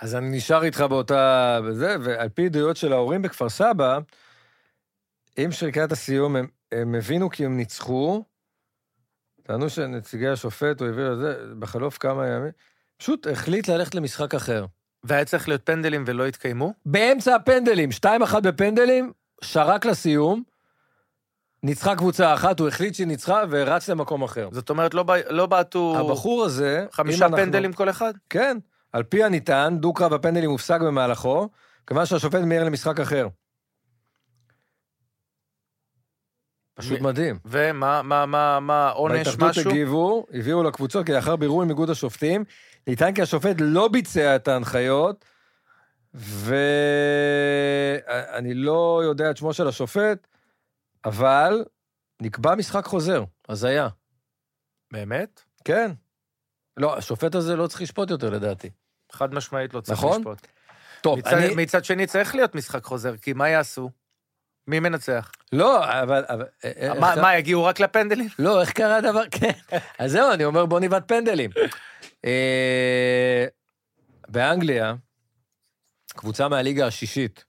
[0.00, 1.58] אז אני נשאר איתך באותה...
[1.68, 3.98] בזה, ועל פי עדויות של ההורים בכפר סבא,
[5.36, 8.24] עם שריקת הסיום, הם, הם הבינו כי הם ניצחו,
[9.42, 12.52] טענו שנציגי השופט, הוא הביא לזה, בחלוף כמה ימים,
[12.96, 14.66] פשוט החליט ללכת למשחק אחר.
[15.04, 16.72] והיה צריך להיות פנדלים ולא התקיימו?
[16.86, 20.42] באמצע הפנדלים, 2-1 בפנדלים, שרק לסיום,
[21.62, 24.48] ניצחה קבוצה אחת, הוא החליט שהיא ניצחה ורץ למקום אחר.
[24.52, 28.12] זאת אומרת, לא, לא בעטו הבחור הזה, חמישה אם אנחנו- פנדלים כל אחד?
[28.30, 28.56] כן,
[28.92, 31.48] על פי הנטען, דו-קרב הפנדלים הופסק במהלכו,
[31.86, 33.28] כיוון שהשופט מיהר למשחק אחר.
[36.74, 37.38] פשוט מ- מדהים.
[37.44, 39.70] ומה, מה, מה, מה, עונש, בהתאחדות משהו?
[39.70, 42.44] הגיבו, הביאו לקבוצות, כי לאחר בירור עם איגוד השופטים,
[42.86, 45.24] נטען כי השופט לא ביצע את ההנחיות,
[46.14, 46.54] ואני
[48.54, 50.26] לא יודע את שמו של השופט,
[51.04, 51.64] אבל
[52.22, 53.88] נקבע משחק חוזר, הזיה.
[54.92, 55.42] באמת?
[55.64, 55.90] כן.
[56.76, 58.70] לא, השופט הזה לא צריך לשפוט יותר, לדעתי.
[59.12, 60.18] חד משמעית לא צריך נכון?
[60.20, 60.46] לשפוט.
[61.00, 61.54] טוב, מצד, אני...
[61.56, 63.90] מצד שני, צריך להיות משחק חוזר, כי מה יעשו?
[64.66, 65.32] מי מנצח?
[65.52, 66.24] לא, אבל...
[66.28, 68.28] אבל איך מה, קרה- מה, יגיעו רק לפנדלים?
[68.38, 69.22] לא, איך קרה הדבר?
[69.40, 69.52] כן.
[69.98, 71.50] אז זהו, אני אומר, בוא נבעט פנדלים.
[72.24, 73.46] אה,
[74.28, 74.94] באנגליה,
[76.08, 77.44] קבוצה מהליגה השישית,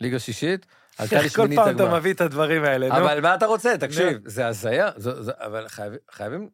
[0.00, 0.66] ליגה שישית,
[1.02, 1.98] עלתה איך כל לשמינית פעם אתה הגמר.
[1.98, 2.96] מביא את הדברים האלה, נו.
[2.96, 3.78] אבל מה אתה רוצה?
[3.78, 4.90] תקשיב, זה הזיה,
[5.38, 6.48] אבל חייב- חייבים...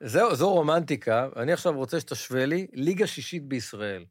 [0.00, 4.04] זהו, זו רומנטיקה, אני עכשיו רוצה שתשווה לי ליגה שישית בישראל.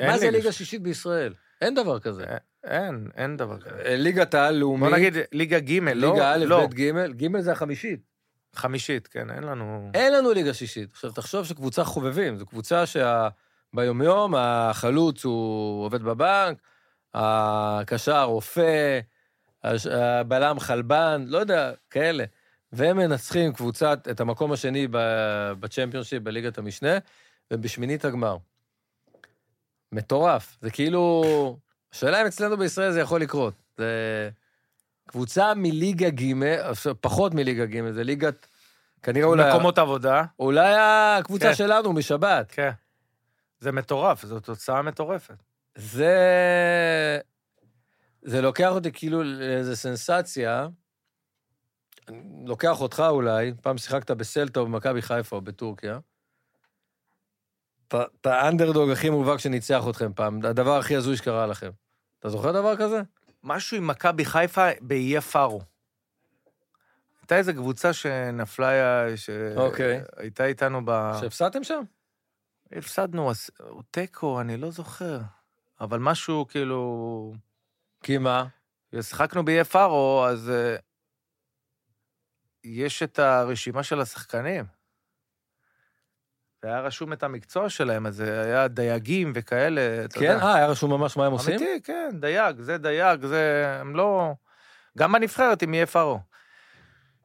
[0.00, 1.34] מה זה ליגה שישית בישראל?
[1.60, 2.24] אין דבר כזה.
[2.64, 3.82] אין, אין דבר כזה.
[3.84, 6.12] אה, ליגת העל לאומית, בוא נגיד, ליגה ג', לא?
[6.12, 6.90] ליגה א', לא, ב', ג',
[7.26, 8.00] ג' זה החמישית.
[8.54, 9.90] חמישית, כן, אין לנו...
[9.94, 10.90] אין לנו ליגה שישית.
[10.92, 16.58] עכשיו, תחשוב שקבוצה חובבים, זו קבוצה שביומיום החלוץ הוא עובד בבנק,
[17.14, 19.00] הקשר רופא,
[19.90, 22.24] הבלם חלבן, לא יודע, כאלה.
[22.72, 24.88] והם מנצחים קבוצת, את המקום השני
[25.60, 26.98] בצ'מפיונשיפ, בליגת המשנה,
[27.50, 28.36] ובשמינית הגמר.
[29.92, 30.56] מטורף.
[30.60, 31.22] זה כאילו...
[31.92, 33.54] השאלה אם אצלנו בישראל זה יכול לקרות.
[33.76, 34.30] זה
[35.08, 36.34] קבוצה מליגה ג',
[37.00, 38.46] פחות מליגה ג', זה ליגת...
[39.02, 39.48] כנראה אולי...
[39.48, 41.54] מקומות עבודה, אולי הקבוצה כן.
[41.54, 42.52] שלנו משבת.
[42.52, 42.70] כן.
[43.60, 45.34] זה מטורף, זו תוצאה מטורפת.
[45.74, 47.18] זה...
[48.22, 50.68] זה לוקח אותי כאילו לאיזה סנסציה.
[52.46, 55.98] לוקח אותך אולי, פעם שיחקת בסלטה או במכבי חיפה או בטורקיה.
[57.88, 61.70] אתה האנדרדוג הכי מובהק שניצח אתכם פעם, הדבר הכי הזוי שקרה לכם.
[62.18, 63.02] אתה זוכר דבר כזה?
[63.42, 65.60] משהו עם מכבי חיפה באיי פארו.
[67.20, 69.04] הייתה איזו קבוצה שנפלה,
[69.56, 70.00] אוקיי.
[70.16, 71.12] שהייתה איתנו ב...
[71.20, 71.82] שהפסדתם שם?
[72.72, 75.18] הפסדנו, או תיקו, אני לא זוכר.
[75.82, 77.34] אבל משהו כאילו...
[78.02, 78.46] כי מה?
[79.00, 80.76] שיחקנו באיי פארו, אז אה,
[82.64, 84.64] יש את הרשימה של השחקנים.
[86.62, 90.24] והיה רשום את המקצוע שלהם, אז זה היה דייגים וכאלה, אתה כן?
[90.24, 90.42] יודע.
[90.42, 91.56] אה, היה רשום ממש מה הם עושים?
[91.56, 93.74] אמיתי, כן, דייג, זה דייג, זה...
[93.80, 94.32] הם לא...
[94.98, 96.20] גם בנבחרת עם איי פארו.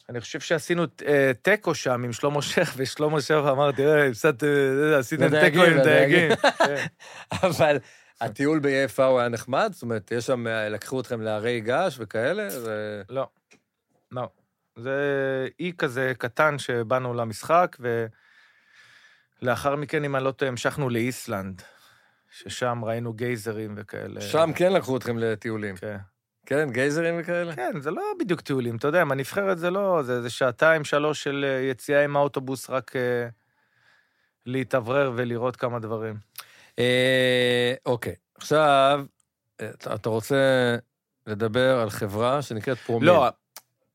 [0.09, 4.99] אני חושב שעשינו אה, תיקו שם עם שלמה שייח, ושלמה שייח אמר, תראה, הפסדתם, אה,
[4.99, 6.35] עשיתם תיקו עם לדייגים." דייגים.
[6.57, 6.85] כן.
[7.47, 7.77] אבל
[8.22, 8.61] הטיול
[8.97, 9.70] הוא היה נחמד?
[9.74, 12.49] זאת אומרת, יש שם, אה, לקחו אתכם להרי געש וכאלה?
[12.49, 13.01] זה...
[13.09, 13.28] לא,
[14.11, 14.30] לא.
[14.76, 17.78] זה אי כזה קטן שבאנו למשחק,
[19.41, 21.61] ולאחר מכן, אם אני לא טועה, המשכנו לאיסלנד,
[22.32, 24.22] ששם ראינו גייזרים וכאלה.
[24.22, 25.76] שם כן לקחו אתכם לטיולים.
[25.76, 25.97] כן.
[26.45, 27.55] כן, גייזרים וכאלה?
[27.55, 31.24] כן, זה לא בדיוק טיולים, אתה יודע, עם הנבחרת זה לא, זה, זה שעתיים, שלוש
[31.24, 33.28] של אה, יציאה עם האוטובוס, רק אה,
[34.45, 36.15] להתאוורר ולראות כמה דברים.
[36.80, 39.05] אה, אוקיי, עכשיו,
[39.61, 40.75] אה, אתה רוצה
[41.28, 43.09] לדבר על חברה שנקראת פרומיל.
[43.09, 43.30] לא,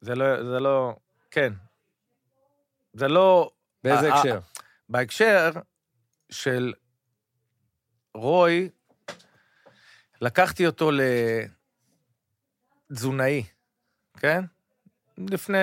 [0.01, 0.97] זה לא, זה לא,
[1.31, 1.53] כן.
[2.93, 3.51] זה לא...
[3.85, 4.39] באיזה אה, הקשר?
[4.89, 5.51] בהקשר
[6.31, 6.73] של
[8.15, 8.69] רוי,
[10.21, 10.91] לקחתי אותו
[12.91, 13.45] לתזונאי,
[14.19, 14.45] כן?
[15.19, 15.59] לפני...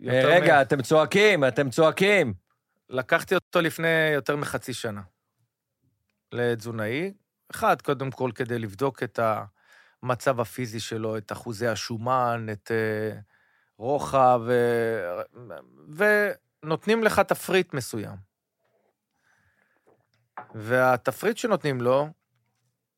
[0.00, 2.34] רגע, מ- אתם צועקים, אתם צועקים.
[2.88, 5.00] לקחתי אותו לפני יותר מחצי שנה
[6.32, 7.12] לתזונאי.
[7.50, 9.20] אחד, קודם כל, כדי לבדוק את
[10.02, 13.20] המצב הפיזי שלו, את אחוזי השומן, את אה,
[13.78, 15.22] רוחב, אה,
[16.62, 18.16] ונותנים לך תפריט מסוים.
[20.54, 22.08] והתפריט שנותנים לו,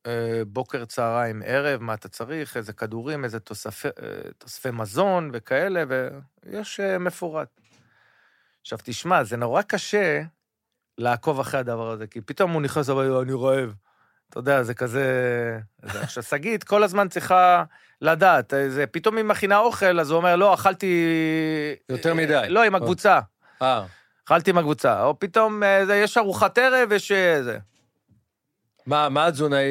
[0.07, 3.89] אה, בוקר, צהריים, ערב, מה אתה צריך, איזה כדורים, איזה תוספי,
[4.39, 7.61] תוספי מזון וכאלה, ויש מפורט.
[8.61, 10.23] עכשיו, תשמע, זה נורא קשה
[10.99, 13.75] לעקוב אחרי הדבר הזה, כי פתאום הוא נכנס, אבל אני רעב.
[14.31, 15.05] אתה יודע, זה כזה...
[15.83, 16.01] זה.
[16.01, 17.65] עכשיו, שגית כל הזמן צריכה
[18.01, 18.55] לדעת.
[18.69, 21.07] זה, פתאום היא מכינה אוכל, אז הוא אומר, לא, אכלתי...
[21.89, 22.47] יותר מדי.
[22.49, 23.21] לא, עם הקבוצה.
[23.63, 23.85] אה,
[24.27, 25.03] אכלתי עם הקבוצה.
[25.03, 27.59] או פתאום, אה, זה, יש ארוחת ערב, יש אה, זה.
[28.87, 29.67] מה מה התזונאי,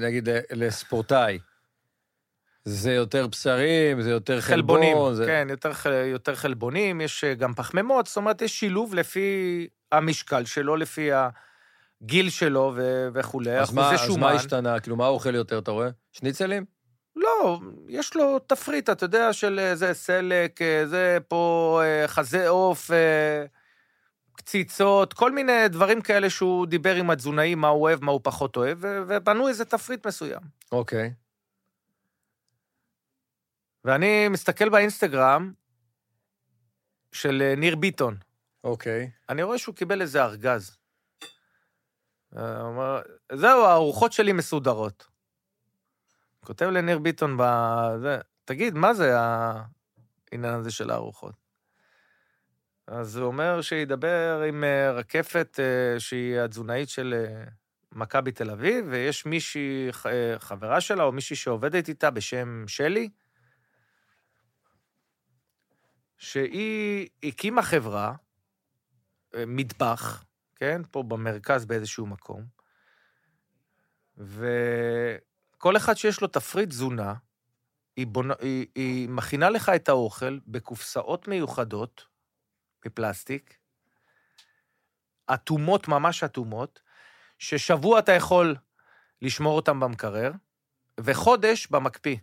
[0.00, 1.38] נגיד, לספורטאי?
[2.64, 5.14] זה יותר בשרים, זה יותר חלבונים, חלבון?
[5.14, 5.26] זה...
[5.26, 5.72] כן, יותר,
[6.04, 11.10] יותר חלבונים, יש אה, גם פחמימות, זאת אומרת, יש שילוב לפי המשקל שלו, לפי
[12.02, 14.16] הגיל שלו ו- וכולי, אז מה, אז.
[14.16, 14.80] מה השתנה?
[14.80, 15.88] כאילו, מה הוא אוכל יותר, אתה רואה?
[16.12, 16.64] שניצלים?
[17.16, 22.90] לא, יש לו תפריט, אתה יודע, של איזה סלק, אה, זה פה אה, חזה עוף,
[22.90, 23.44] אה,
[24.36, 28.56] קציצות, כל מיני דברים כאלה שהוא דיבר עם התזונאי, מה הוא אוהב, מה הוא פחות
[28.56, 30.40] אוהב, ובנו איזה תפריט מסוים.
[30.72, 31.12] אוקיי.
[33.84, 35.52] ואני מסתכל באינסטגרם
[37.12, 38.16] של אה, ניר ביטון,
[38.64, 39.10] אוקיי.
[39.28, 40.76] אני רואה שהוא קיבל איזה ארגז.
[42.36, 45.06] אה, אומר, זהו, הארוחות שלי מסודרות.
[46.40, 51.34] כותב לניר ביטון בזה, תגיד, מה זה העניין הזה של הארוחות?
[52.86, 57.44] אז הוא אומר שידבר עם אה, רקפת, אה, שהיא התזונאית של אה,
[57.92, 63.08] מכבי תל אביב, ויש מישהי, אה, חברה שלה, או מישהי שעובדת איתה בשם שלי,
[66.24, 68.14] שהיא הקימה חברה,
[69.34, 70.24] אה, מטבח,
[70.56, 70.82] כן?
[70.90, 72.44] פה במרכז באיזשהו מקום,
[74.16, 77.14] וכל אחד שיש לו תפריט תזונה,
[77.96, 82.06] היא, בונה, היא, היא מכינה לך את האוכל בקופסאות מיוחדות,
[82.86, 83.58] מפלסטיק,
[85.34, 86.80] אטומות, ממש אטומות,
[87.38, 88.56] ששבוע אתה יכול
[89.22, 90.32] לשמור אותן במקרר,
[91.00, 92.16] וחודש במקפיא.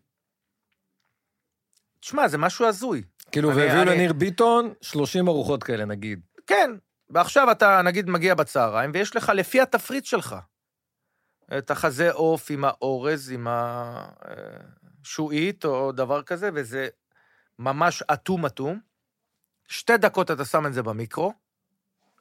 [1.99, 3.03] תשמע, זה משהו הזוי.
[3.31, 6.19] כאילו, והביאו לניר ביטון 30 ארוחות כאלה, נגיד.
[6.47, 6.71] כן,
[7.09, 10.35] ועכשיו אתה נגיד מגיע בצהריים, ויש לך לפי התפריט שלך
[11.57, 13.47] את החזה עוף עם האורז, עם
[15.01, 16.87] השועית או דבר כזה, וזה
[17.59, 18.79] ממש אטום-אטום.
[19.67, 21.33] שתי דקות אתה שם את זה במיקרו,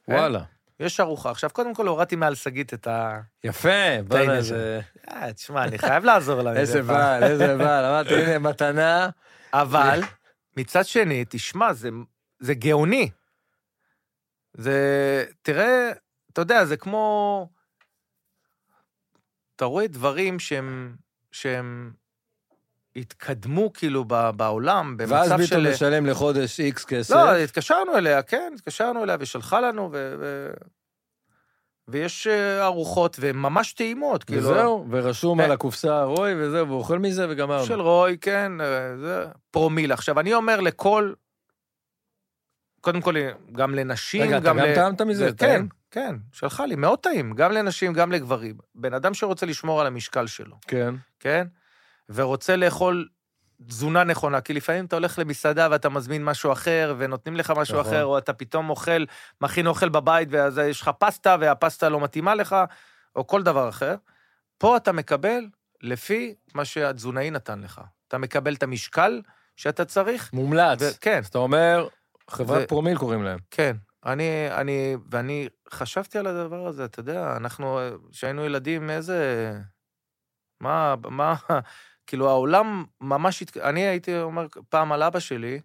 [0.05, 0.13] כן?
[0.13, 0.43] וואלה.
[0.79, 1.31] יש ארוחה.
[1.31, 3.21] עכשיו, קודם כל הורדתי מעל שגית את ה...
[3.43, 3.69] יפה,
[4.07, 4.79] בוא'נה, העניין זה...
[5.11, 6.53] אה, תשמע, אני חייב לעזור לה.
[6.53, 6.81] איזה.
[6.81, 7.85] בעל, איזה בעל.
[7.85, 9.09] אמרתי, הנה, מתנה.
[9.53, 10.01] אבל
[10.57, 11.89] מצד שני, תשמע, זה,
[12.39, 13.09] זה גאוני.
[14.53, 15.91] זה, תראה,
[16.33, 17.49] אתה יודע, זה כמו...
[19.55, 20.95] אתה רואה דברים שהם,
[21.31, 21.93] שהם
[22.95, 25.71] התקדמו כאילו ב- בעולם, ואז במצב ביטון של...
[25.71, 27.15] משלם לחודש איקס כסף.
[27.15, 30.15] לא, התקשרנו אליה, כן, התקשרנו אליה ושלחה לנו, ו...
[30.19, 30.51] ו...
[31.91, 34.41] ויש אה, ארוחות, והן ממש טעימות, כאילו.
[34.41, 35.43] וזהו, ורשום כן.
[35.43, 37.65] על הקופסה רוי, וזהו, והוא אוכל מזה וגמרנו.
[37.65, 39.91] של רוי, כן, אה, זה פרומיל.
[39.91, 41.13] עכשיו, אני אומר לכל...
[42.81, 43.15] קודם כל,
[43.51, 44.75] גם לנשים, רגע, אתה גם גם ל...
[44.75, 45.29] טעמת מזה?
[45.29, 45.65] זה- כן?
[45.91, 48.55] כן, שלחה לי, מאוד טעים, גם לנשים, גם לגברים.
[48.75, 50.95] בן אדם שרוצה לשמור על המשקל שלו, כן.
[51.19, 51.47] כן?
[52.09, 53.07] ורוצה לאכול
[53.67, 57.91] תזונה נכונה, כי לפעמים אתה הולך למסעדה ואתה מזמין משהו אחר, ונותנים לך משהו נכון.
[57.93, 59.05] אחר, או אתה פתאום אוכל,
[59.41, 62.55] מכין אוכל בבית, ואז יש לך פסטה, והפסטה לא מתאימה לך,
[63.15, 63.95] או כל דבר אחר.
[64.57, 65.47] פה אתה מקבל
[65.83, 67.81] לפי מה שהתזונאי נתן לך.
[68.07, 69.21] אתה מקבל את המשקל
[69.55, 70.33] שאתה צריך.
[70.33, 70.79] מומלץ.
[70.81, 71.87] וכן, אז אתה אומר,
[72.29, 73.39] חברת ו- פרומיל קוראים להם.
[73.51, 73.75] כן.
[74.05, 77.79] אני, אני, ואני חשבתי על הדבר הזה, אתה יודע, אנחנו,
[78.11, 79.51] כשהיינו ילדים, איזה...
[80.61, 81.35] מה, מה,
[82.11, 83.41] כאילו, העולם ממש...
[83.41, 83.57] הת...
[83.57, 85.59] אני הייתי אומר פעם על אבא שלי,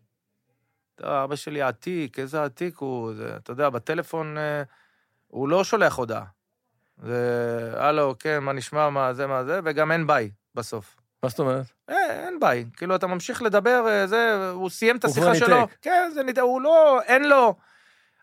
[0.95, 4.63] "אתה, אבא שלי עתיק, איזה עתיק הוא, זה, אתה יודע, בטלפון אה,
[5.27, 6.25] הוא לא שולח הודעה.
[7.03, 10.97] זה, הלו, כן, מה נשמע, מה זה, מה זה, וגם אין ביי בסוף.
[11.23, 11.67] מה זאת אומרת?
[11.91, 12.65] אה, אין ביי.
[12.77, 15.61] כאילו, אתה ממשיך לדבר, אה, זה, הוא סיים את השיחה שלו.
[15.61, 15.77] ניתק.
[15.83, 17.57] כן, זה ניתק, הוא לא, אין לו.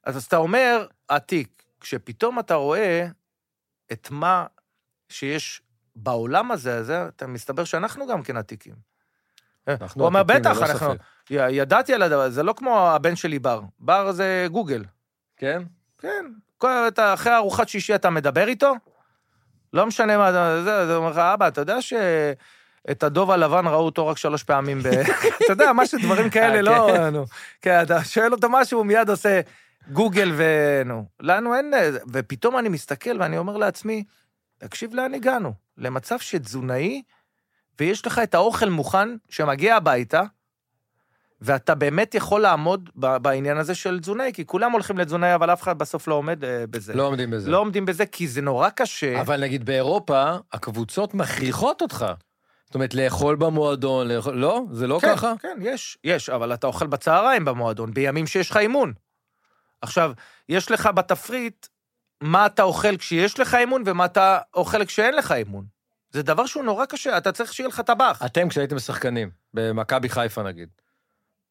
[0.03, 1.63] אז, אז אתה אומר, עתיק.
[1.79, 3.07] כשפתאום אתה רואה
[3.91, 4.45] את מה
[5.09, 5.61] שיש
[5.95, 8.73] בעולם הזה, הזה, אתה מסתבר שאנחנו גם כן עתיקים.
[9.67, 10.93] אנחנו הוא אומר, בטח, אנחנו...
[10.93, 13.61] ספק." ידעתי על הדבר הזה, זה לא כמו הבן שלי בר.
[13.79, 14.83] בר זה גוגל.
[15.37, 15.61] כן?
[15.99, 16.25] כן.
[16.57, 18.73] כל- אתה, אחרי ארוחת שישי אתה מדבר איתו?
[19.73, 24.07] לא משנה מה, זה, זה, אומר לך, אבא, אתה יודע שאת הדוב הלבן ראו אותו
[24.07, 24.87] רק שלוש פעמים ב...
[25.45, 27.09] אתה יודע, משהו, דברים כאלה, אה, לא...
[27.09, 27.25] נו.
[27.61, 29.41] כן, אתה שואל אותו משהו, הוא מיד עושה
[29.91, 31.05] גוגל ונו.
[31.19, 31.73] לנו אין...
[32.13, 34.03] ופתאום אני מסתכל ואני אומר לעצמי,
[34.57, 35.62] תקשיב לאן הגענו.
[35.77, 37.01] למצב שתזונאי,
[37.79, 40.21] ויש לך את האוכל מוכן שמגיע הביתה,
[41.41, 45.77] ואתה באמת יכול לעמוד בעניין הזה של תזונאי, כי כולם הולכים לתזונאי, אבל אף אחד
[45.77, 46.93] בסוף לא עומד אה, בזה.
[46.93, 47.49] לא עומדים בזה.
[47.51, 49.21] לא עומדים בזה, כי זה נורא קשה.
[49.21, 52.05] אבל נגיד באירופה, הקבוצות מכריחות אותך.
[52.65, 54.33] זאת אומרת, לאכול במועדון, לאכול...
[54.33, 54.61] לא?
[54.71, 55.33] זה לא כן, ככה?
[55.39, 58.93] כן, יש, יש, אבל אתה אוכל בצהריים במועדון, בימים שיש לך אימון.
[59.81, 60.11] עכשיו,
[60.49, 61.67] יש לך בתפריט
[62.23, 65.65] מה אתה אוכל כשיש לך אימון ומה אתה אוכל כשאין לך אימון.
[66.11, 68.21] זה דבר שהוא נורא קשה, אתה צריך שיהיה לך טבח.
[68.25, 70.69] אתם, כשהייתם שחקנים, במכבי חיפה נגיד,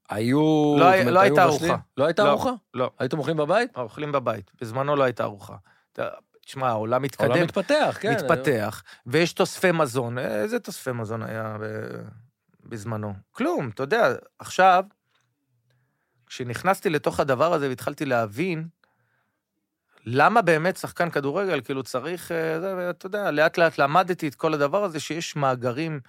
[0.09, 0.75] היו...
[0.79, 1.43] לא אומרת, לא היו הייתה?
[1.45, 1.77] ארוחה.
[1.97, 2.51] לא הייתה לא, ארוחה?
[2.75, 2.91] לא.
[2.99, 3.77] הייתם אוכלים בבית?
[3.77, 5.57] אוכלים בבית, בזמנו לא הייתה ארוחה.
[6.47, 8.15] תשמע, העולם מתקדם, העולם מתפתח, כן.
[8.15, 10.19] מתפתח, ויש תוספי מזון.
[10.19, 12.03] איזה תוספי מזון היה ב-
[12.65, 13.15] בזמנו?
[13.31, 14.85] כלום, אתה יודע, עכשיו,
[16.27, 18.69] כשנכנסתי לתוך הדבר הזה והתחלתי להבין
[20.07, 24.55] למה באמת שחקן כדורגל, כאילו צריך, אה, זה, ואתה יודע, לאט לאט למדתי את כל
[24.55, 26.01] הדבר הזה, שיש מאגרים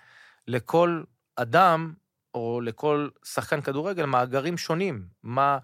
[0.48, 1.04] לכל
[1.36, 1.94] אדם,
[2.34, 5.04] או לכל שחקן כדורגל, מאגרים שונים.
[5.24, 5.58] מה,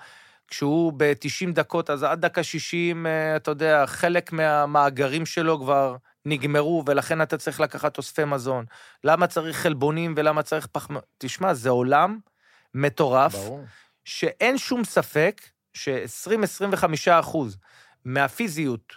[0.48, 6.84] כשהוא ב-90 דקות, אז עד דקה 60, אה, אתה יודע, חלק מהמאגרים שלו כבר נגמרו,
[6.86, 8.66] ולכן אתה צריך לקחת תוספי מזון.
[9.04, 10.96] למה צריך חלבונים ולמה צריך פחמ...
[11.18, 12.20] תשמע, זה עולם
[12.74, 13.66] מטורף, ברור.
[14.06, 15.42] שאין שום ספק
[15.74, 17.58] ש-20-25 אחוז
[18.06, 18.93] מהפיזיות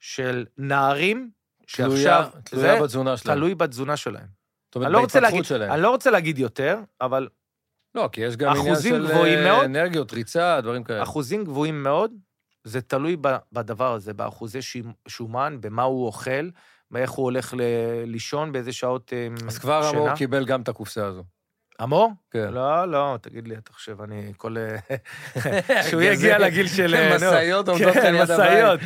[0.00, 1.30] של נערים,
[1.76, 3.36] תלויה, שעכשיו, תלויה זה בתזונה שלהם.
[3.36, 4.26] תלוי בתזונה שלהם.
[4.66, 5.72] זאת אומרת, לא בהתפתחות להגיד, שלהם.
[5.72, 7.28] אני לא רוצה להגיד יותר, אבל
[7.94, 9.64] לא, כי יש גם עניין של אה, מאוד.
[9.64, 11.02] אנרגיות, ריצה, דברים כאלה.
[11.02, 12.12] אחוזים גבוהים מאוד,
[12.64, 13.16] זה תלוי
[13.52, 14.58] בדבר הזה, באחוזי
[15.08, 16.50] שומן, במה הוא אוכל,
[16.90, 17.60] באיך הוא הולך ל-
[18.06, 20.02] לישון, באיזה שעות אה, אז כבר שינה.
[20.02, 21.24] אמור קיבל גם את הקופסה הזו.
[21.82, 22.12] אמור?
[22.30, 22.48] כן.
[22.52, 24.56] לא, לא, תגיד לי, אתה חושב, אני כל...
[25.86, 26.94] כשהוא יגיע לגיל של...
[26.94, 27.16] אה, נו.
[27.16, 28.40] משאיות עומדות כן, על יד הבית.
[28.40, 28.80] משאיות.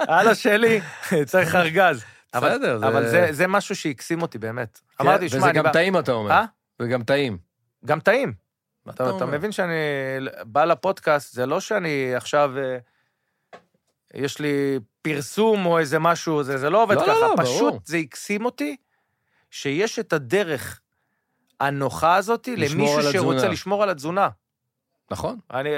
[0.08, 0.80] הלו, שלי,
[1.26, 2.04] צריך ארגז.
[2.34, 4.80] אבל- בסדר, זה- אבל זה- משהו שהקסים אותי, באמת.
[4.98, 5.72] כן, אמרתי, שמע, וזה אני גם בא...
[5.72, 6.30] טעים, אתה אומר.
[6.30, 6.44] אה?
[6.80, 7.38] וגם טעים.
[7.84, 8.32] גם טעים.
[8.86, 9.26] מה אתה?
[9.26, 9.74] מבין שאני
[10.44, 12.78] בא לפודקאסט, זה לא שאני עכשיו, אה,
[14.14, 17.12] יש לי פרסום או איזה משהו, זה, זה לא עובד לא, ככה.
[17.12, 17.80] לא, לא, פשוט ברור.
[17.84, 18.76] זה הקסים אותי
[19.50, 20.80] שיש את הדרך
[21.60, 23.48] הנוחה הזאת לשמור למישהו שרוצה.
[23.48, 24.28] לשמור על התזונה.
[25.10, 25.70] נכון, אני,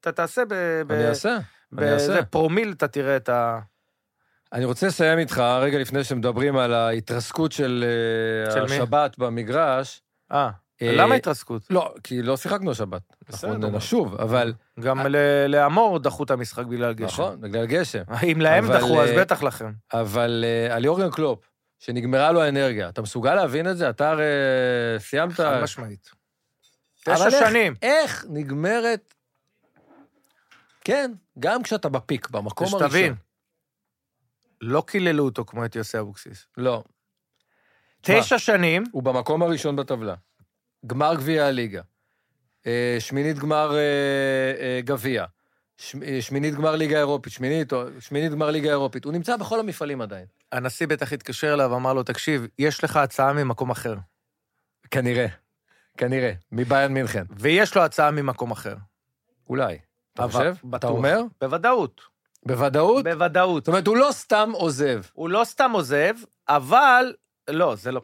[0.00, 0.54] אתה תעשה ב...
[0.86, 1.38] ב- אני אעשה.
[1.78, 2.24] אני אעשה.
[2.24, 3.58] פרומיל אתה תראה את ה...
[4.52, 7.84] אני רוצה לסיים איתך, רגע לפני שמדברים על ההתרסקות של
[8.46, 8.74] אה, של מי?
[8.74, 10.02] השבת במגרש.
[10.32, 10.50] אה,
[10.82, 11.62] אה, למה התרסקות?
[11.70, 13.02] לא, כי לא שיחקנו השבת.
[13.28, 14.52] בסדר, אנחנו נשוב, אבל...
[14.80, 17.06] גם ל- לאמור דחו את המשחק בגלל גשם.
[17.06, 18.02] נכון, בגלל גשם.
[18.32, 19.72] אם להם דחו, אז אה, בטח לכם.
[19.92, 21.49] אבל אה, על יורגן קלופ,
[21.80, 23.90] שנגמרה לו האנרגיה, אתה מסוגל להבין את זה?
[23.90, 24.24] אתה הרי
[24.98, 25.32] סיימת...
[25.32, 26.10] חד משמעית.
[27.04, 27.74] תשע איך- שנים.
[27.82, 29.14] איך נגמרת...
[30.84, 32.88] כן, גם כשאתה בפיק, במקום הראשון.
[32.88, 33.14] שתבין,
[34.60, 36.46] לא קיללו אותו כמו את יוסי אבוקסיס.
[36.56, 36.84] לא.
[38.00, 40.14] תשע שנים, הוא במקום הראשון בטבלה.
[40.86, 41.82] גמר גביע הליגה.
[42.66, 43.80] אה, שמינית גמר אה,
[44.60, 45.24] אה, גביע.
[46.02, 47.32] אה, שמינית גמר ליגה אירופית.
[47.32, 49.04] שמינית, שמינית גמר ליגה אירופית.
[49.04, 50.26] הוא נמצא בכל המפעלים עדיין.
[50.52, 53.96] הנשיא בטח התקשר אליו ואמר לו, תקשיב, יש לך הצעה ממקום אחר.
[54.90, 55.26] כנראה.
[55.96, 56.32] כנראה.
[56.52, 57.24] מביירן מינכן.
[57.30, 58.74] ויש לו הצעה ממקום אחר.
[59.48, 59.78] אולי.
[60.14, 60.54] אתה חושב?
[60.60, 60.90] אתה בטוח.
[60.90, 61.22] אומר?
[61.40, 62.00] בוודאות.
[62.46, 63.04] בוודאות?
[63.04, 63.64] בוודאות.
[63.64, 65.02] זאת אומרת, הוא לא סתם עוזב.
[65.12, 66.14] הוא לא סתם עוזב,
[66.48, 67.14] אבל...
[67.50, 68.00] לא, זה לא...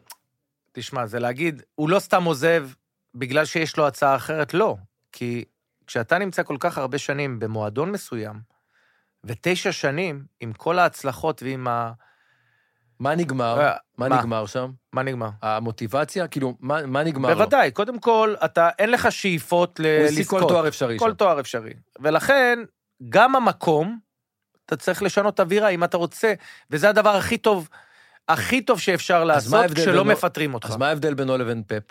[0.71, 2.69] תשמע, זה להגיד, הוא לא סתם עוזב
[3.15, 4.75] בגלל שיש לו הצעה אחרת, לא.
[5.11, 5.45] כי
[5.87, 8.39] כשאתה נמצא כל כך הרבה שנים במועדון מסוים,
[9.23, 11.91] ותשע שנים, עם כל ההצלחות ועם ה...
[12.99, 13.59] מה נגמר?
[13.61, 14.19] אה, מה מה?
[14.19, 14.71] נגמר שם?
[14.93, 15.29] מה נגמר?
[15.41, 16.27] המוטיבציה?
[16.27, 17.35] כאילו, מה מה נגמר לו?
[17.35, 20.13] בוודאי, קודם כל, אתה, אין לך שאיפות ל- הוא לזכות.
[20.13, 21.13] השיג כל תואר אפשרי כל שם.
[21.15, 21.73] תואר אפשרי.
[21.99, 22.59] ולכן,
[23.09, 23.99] גם המקום,
[24.65, 26.33] אתה צריך לשנות אווירה אם אתה רוצה,
[26.71, 27.69] וזה הדבר הכי טוב,
[28.27, 30.69] הכי טוב שאפשר לעשות כשלא בינו- מפטרים אותך.
[30.69, 31.83] אז מה ההבדל בינו לבין פפ?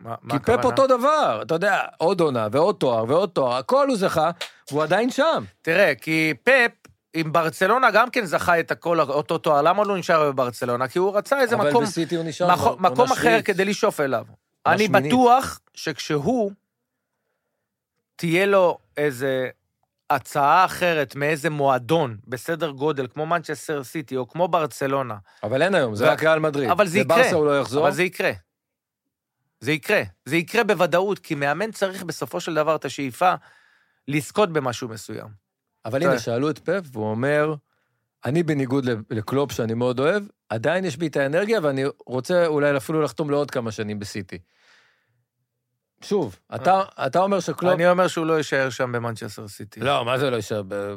[0.00, 0.58] מה- מה כי הכוונה?
[0.58, 4.30] פפ אותו דבר, אתה יודע, עוד עונה ועוד תואר ועוד תואר, הכל הוא זכה,
[4.70, 5.44] והוא עדיין שם.
[5.62, 6.70] תראה, כי פפ,
[7.14, 10.88] עם ברצלונה גם כן זכה את הכל, אותו תואר, למה הוא לא נשאר בברצלונה?
[10.88, 13.42] כי הוא רצה איזה אבל מקום, בסיטי הוא נשאר מקום, כבר, מקום אחר.
[13.44, 14.24] כדי לשאוף אליו.
[14.66, 14.88] אני.
[14.88, 16.52] בטוח שכשהוא,
[18.16, 19.48] תהיה לו איזה
[20.10, 25.94] הצעה אחרת מאיזה מועדון בסדר גודל, כמו מנצ'סטר סיטי או כמו ברצלונה, אבל אין היום,
[25.94, 26.70] זה רק ריאל מדריד.
[26.70, 27.16] אבל זה יקרה.
[27.18, 27.82] לברסה הוא לא יחזור.
[27.82, 28.32] אבל זה יקרה.
[29.60, 30.02] זה יקרה.
[30.24, 33.34] זה יקרה בוודאות, כי מאמן צריך בסופו של דבר את השאיפה
[34.08, 35.41] לזכות במשהו מסוים.
[35.84, 37.54] אבל הנה, אתה- שאלו את פפ, והוא אומר,
[38.24, 43.02] אני בניגוד לקלופ, שאני מאוד אוהב, עדיין יש בי את האנרגיה, ואני רוצה אולי אפילו
[43.02, 44.38] לחתום לעוד כמה שנים בסיטי.
[46.04, 47.72] שוב, אתה, אתה אומר שקלופ...
[47.74, 49.80] אני אומר שהוא לא יישאר שם במנצ'סטר סיטי.
[49.80, 50.62] לא, מה זה לא יישאר?
[50.68, 50.96] ב-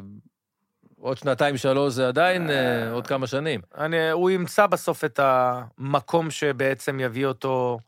[0.99, 3.61] עוד שנתיים, שלוש זה עדיין אה, עוד כמה שנים.
[3.77, 7.79] אני, הוא ימצא בסוף את המקום שבעצם יביא אותו...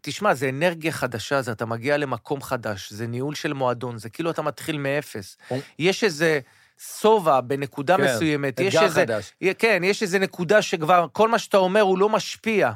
[0.00, 4.30] תשמע, זה אנרגיה חדשה, זה אתה מגיע למקום חדש, זה ניהול של מועדון, זה כאילו
[4.30, 5.36] אתה מתחיל מאפס.
[5.78, 6.40] יש איזה
[6.78, 9.00] שובע בנקודה כן, מסוימת, יש אתגר איזה...
[9.00, 9.32] חדש.
[9.58, 12.72] כן, יש איזה נקודה שכבר כל מה שאתה אומר הוא לא משפיע.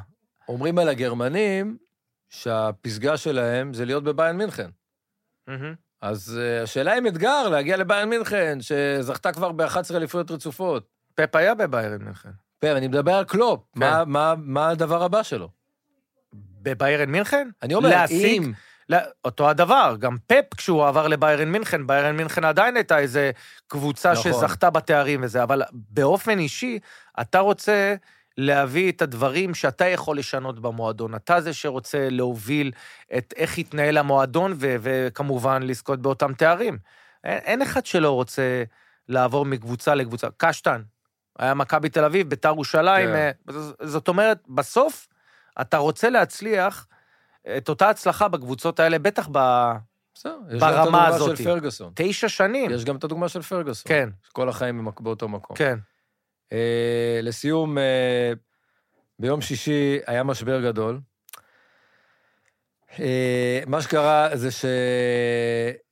[0.47, 1.77] אומרים על הגרמנים
[2.29, 4.69] שהפסגה שלהם זה להיות בביין מינכן.
[6.01, 10.87] אז אה, השאלה אם אתגר להגיע לביין מינכן, שזכתה כבר ב-11 אליפויות רצופות.
[11.15, 12.29] פפ היה בביירן מינכן.
[12.59, 13.79] פר, אני מדבר על קלופ, כן.
[13.79, 15.49] מה, מה, מה הדבר הבא שלו?
[16.61, 17.49] בביירן מינכן?
[17.63, 18.51] אני אומר, להשיג- אם...
[18.89, 23.31] לא, אותו הדבר, גם פפ כשהוא עבר לביירן מינכן, ביירן מינכן עדיין הייתה איזה
[23.67, 24.23] קבוצה נכון.
[24.33, 26.79] שזכתה בתארים וזה, אבל באופן אישי,
[27.21, 27.95] אתה רוצה
[28.37, 31.15] להביא את הדברים שאתה יכול לשנות במועדון.
[31.15, 32.71] אתה זה שרוצה להוביל
[33.17, 36.77] את איך יתנהל המועדון, ו- וכמובן לזכות באותם תארים.
[37.23, 38.63] אין, אין אחד שלא רוצה
[39.09, 40.27] לעבור מקבוצה לקבוצה.
[40.37, 40.81] קשטן,
[41.39, 43.15] היה מכבי תל אביב, ביתר ירושלים, כן.
[43.15, 43.31] אה,
[43.83, 45.07] זאת אומרת, בסוף
[45.61, 46.87] אתה רוצה להצליח
[47.57, 51.37] את אותה הצלחה בקבוצות האלה, בטח בסדר, יש גם את ברמה הדוגמה הזאת.
[51.37, 51.91] של פרגוסון.
[51.95, 52.71] בתשע שנים.
[52.71, 53.89] יש גם את הדוגמה של פרגוסון.
[53.89, 55.57] כן, כל החיים במק- באותו מקום.
[55.57, 55.77] כן.
[56.53, 58.31] אה, לסיום, אה,
[59.19, 60.99] ביום שישי היה משבר גדול.
[62.99, 64.49] אה, מה שקרה זה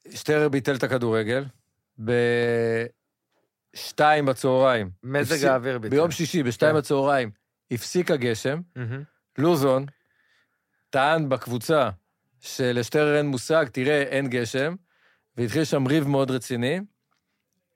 [0.09, 1.45] ששטרר ביטל את הכדורגל
[3.75, 4.89] בשתיים בצהריים.
[5.03, 5.95] מזג הפסיק- האוויר ביטל.
[5.95, 6.77] ביום שישי, בשתיים כן.
[6.79, 7.31] בצהריים,
[7.71, 8.59] הפסיק הגשם.
[8.75, 9.03] מהמם.
[9.37, 9.85] לוזון
[10.89, 11.89] טען בקבוצה
[12.39, 14.75] שלשטרר אין מושג, תראה, אין גשם,
[15.37, 16.79] והתחיל שם ריב מאוד רציני.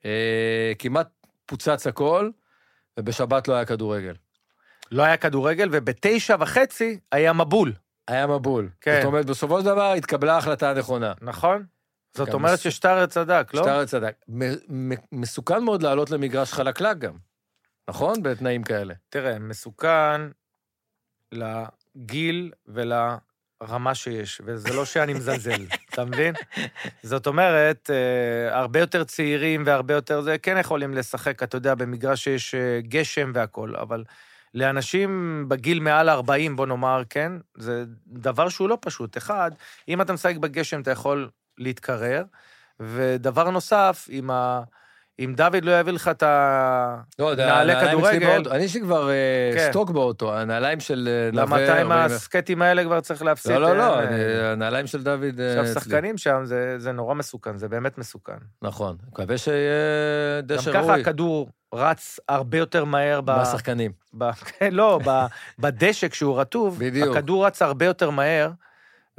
[0.04, 1.08] אה, כמעט
[1.46, 2.30] פוצץ הכל,
[2.98, 4.14] ובשבת לא היה כדורגל.
[4.90, 7.72] לא היה כדורגל, ובתשע וחצי היה מבול,
[8.08, 8.68] היה מבול.
[8.80, 8.96] כן.
[8.96, 11.12] זאת אומרת, בסופו של דבר התקבלה ההחלטה הנכונה.
[11.20, 11.66] נכון?
[12.14, 13.62] זאת אומרת מס- ששטארר צדק, לא?
[13.62, 14.14] שטרר צדק.
[14.28, 17.16] מ- מ- מסוכן מאוד לעלות למגרש חלקלק גם,
[17.88, 18.22] נכון?
[18.22, 18.94] בתנאים כאלה.
[19.08, 20.20] תראה, מסוכן
[21.32, 26.34] לגיל ולרמה שיש, וזה לא שאני מזלזל, אתה מבין?
[27.02, 32.24] זאת אומרת, אה, הרבה יותר צעירים והרבה יותר זה, כן יכולים לשחק, אתה יודע, במגרש
[32.24, 34.04] שיש אה, גשם והכול, אבל
[34.54, 39.16] לאנשים בגיל מעל 40, בוא נאמר, כן, זה דבר שהוא לא פשוט.
[39.16, 39.50] אחד,
[39.88, 41.28] אם אתה משחק בגשם, אתה יכול
[41.58, 42.24] להתקרר,
[42.80, 44.62] ודבר נוסף, אם ה...
[45.18, 46.22] אם דוד לא יביא לך את.
[47.18, 48.50] לא, זה נעלי הנעליים אצלי כדורגל.
[48.50, 49.68] אני יש לי כבר אה, כן.
[49.70, 51.64] סטוק באוטו, הנעליים של אה, למה נווה...
[51.64, 52.16] אתה עם 40.
[52.16, 53.52] הסקטים האלה כבר צריך להפסיד?
[53.52, 55.40] לא, לא, לא, אה, אני- הנעליים של דוד...
[55.40, 55.66] עכשיו.
[55.82, 56.42] שחקנים שם,
[56.78, 58.36] זה, נורא מסוכן, זה באמת מסוכן.
[58.62, 58.96] נכון.
[59.08, 59.72] מקווה שיהיה
[60.40, 61.00] גם דשא ככה ראוי.
[61.00, 63.30] הכדור רץ הרבה יותר מהר ב...
[63.30, 63.92] מהשחקנים.
[64.18, 64.30] ב...
[64.32, 65.00] כן, לא.
[65.58, 67.16] בדשא כשהוא רטוב, בדיוק.
[67.16, 68.50] הכדור רץ הרבה יותר מהר,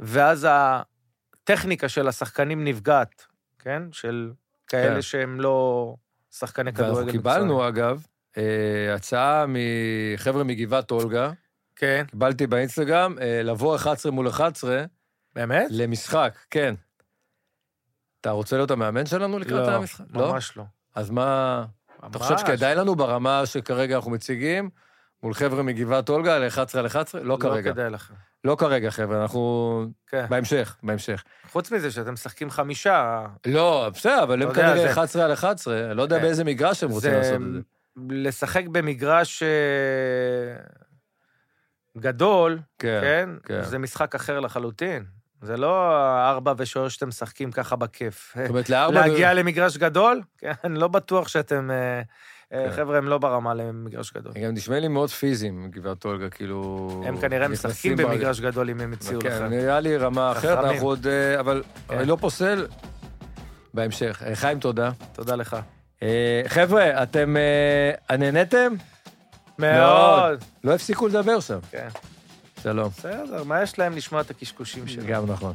[0.00, 3.26] ואז הטכניקה של השחקנים נפגעת,
[3.58, 3.82] כן?
[3.92, 4.30] של
[4.66, 5.02] כאלה כן.
[5.02, 5.96] שהם לא
[6.30, 6.94] שחקני כדורגל.
[6.94, 8.06] ואנחנו קיבלנו, אגב,
[8.36, 11.30] אה, הצעה מחבר'ה מגבעת אולגה,
[11.76, 14.84] כן, קיבלתי באינסטגרם, אה, לבוא 11 מול 11
[15.34, 15.66] באמת?
[15.70, 16.74] למשחק, כן.
[18.20, 20.04] אתה רוצה להיות המאמן שלנו לקראת לא, המשחק?
[20.10, 20.32] לא?
[20.32, 20.64] ממש לא.
[20.94, 21.64] אז מה...
[22.06, 24.70] אתה חושב שכדאי לנו ברמה שכרגע אנחנו מציגים,
[25.24, 27.20] מול חבר'ה מגבעת אולגה ל-11 על 11?
[27.20, 27.72] לא לא כרגע.
[27.72, 28.14] כדאי לכם.
[28.44, 29.84] לא כרגע, חבר'ה, אנחנו...
[30.06, 30.26] כן.
[30.28, 31.24] בהמשך, בהמשך.
[31.52, 35.96] חוץ מזה שאתם משחקים חמישה, לא, בסדר, אבל הם כנראה זה- 11 על 11, אני
[35.96, 36.22] לא יודע כן.
[36.22, 37.60] באיזה מגרש הם רוצים זה לעשות את זה.
[38.10, 39.48] לשחק במגרש אה,
[41.98, 43.28] גדול, כן, כן?
[43.44, 43.62] כן.
[43.62, 45.04] זה משחק אחר לחלוטין.
[45.42, 45.96] זה לא
[46.30, 48.34] ארבע ושלוש שאתם משחקים ככה בכיף.
[48.36, 49.06] זאת אומרת, לארבע...
[49.06, 50.22] להגיע למגרש גדול?
[50.38, 51.70] כן, אני לא בטוח שאתם...
[52.54, 52.76] אה, כן.
[52.76, 54.32] חבר'ה, הם לא ברמה למגרש גדול.
[54.36, 56.88] הם גם נשמעים לי מאוד פיזיים, גברת אולגה, כאילו...
[57.06, 59.26] הם כנראה משחקים במגרש גדול אם הם הציעו לך.
[59.26, 60.64] כן, נראה לי רמה אחרת.
[60.64, 61.06] אנחנו עוד...
[61.06, 61.98] אה, אבל כן.
[61.98, 62.66] אני לא פוסל
[63.74, 64.22] בהמשך.
[64.26, 64.90] אה, חיים, תודה.
[65.12, 65.56] תודה לך.
[66.46, 67.36] חבר'ה, אתם...
[68.18, 68.72] נהניתם?
[69.58, 70.44] מאוד.
[70.64, 71.58] לא הפסיקו לדבר שם.
[71.70, 71.88] כן.
[72.62, 72.88] שלום.
[72.88, 75.06] בסדר, מה יש להם לשמוע את הקשקושים שלהם?
[75.06, 75.52] גם נכון.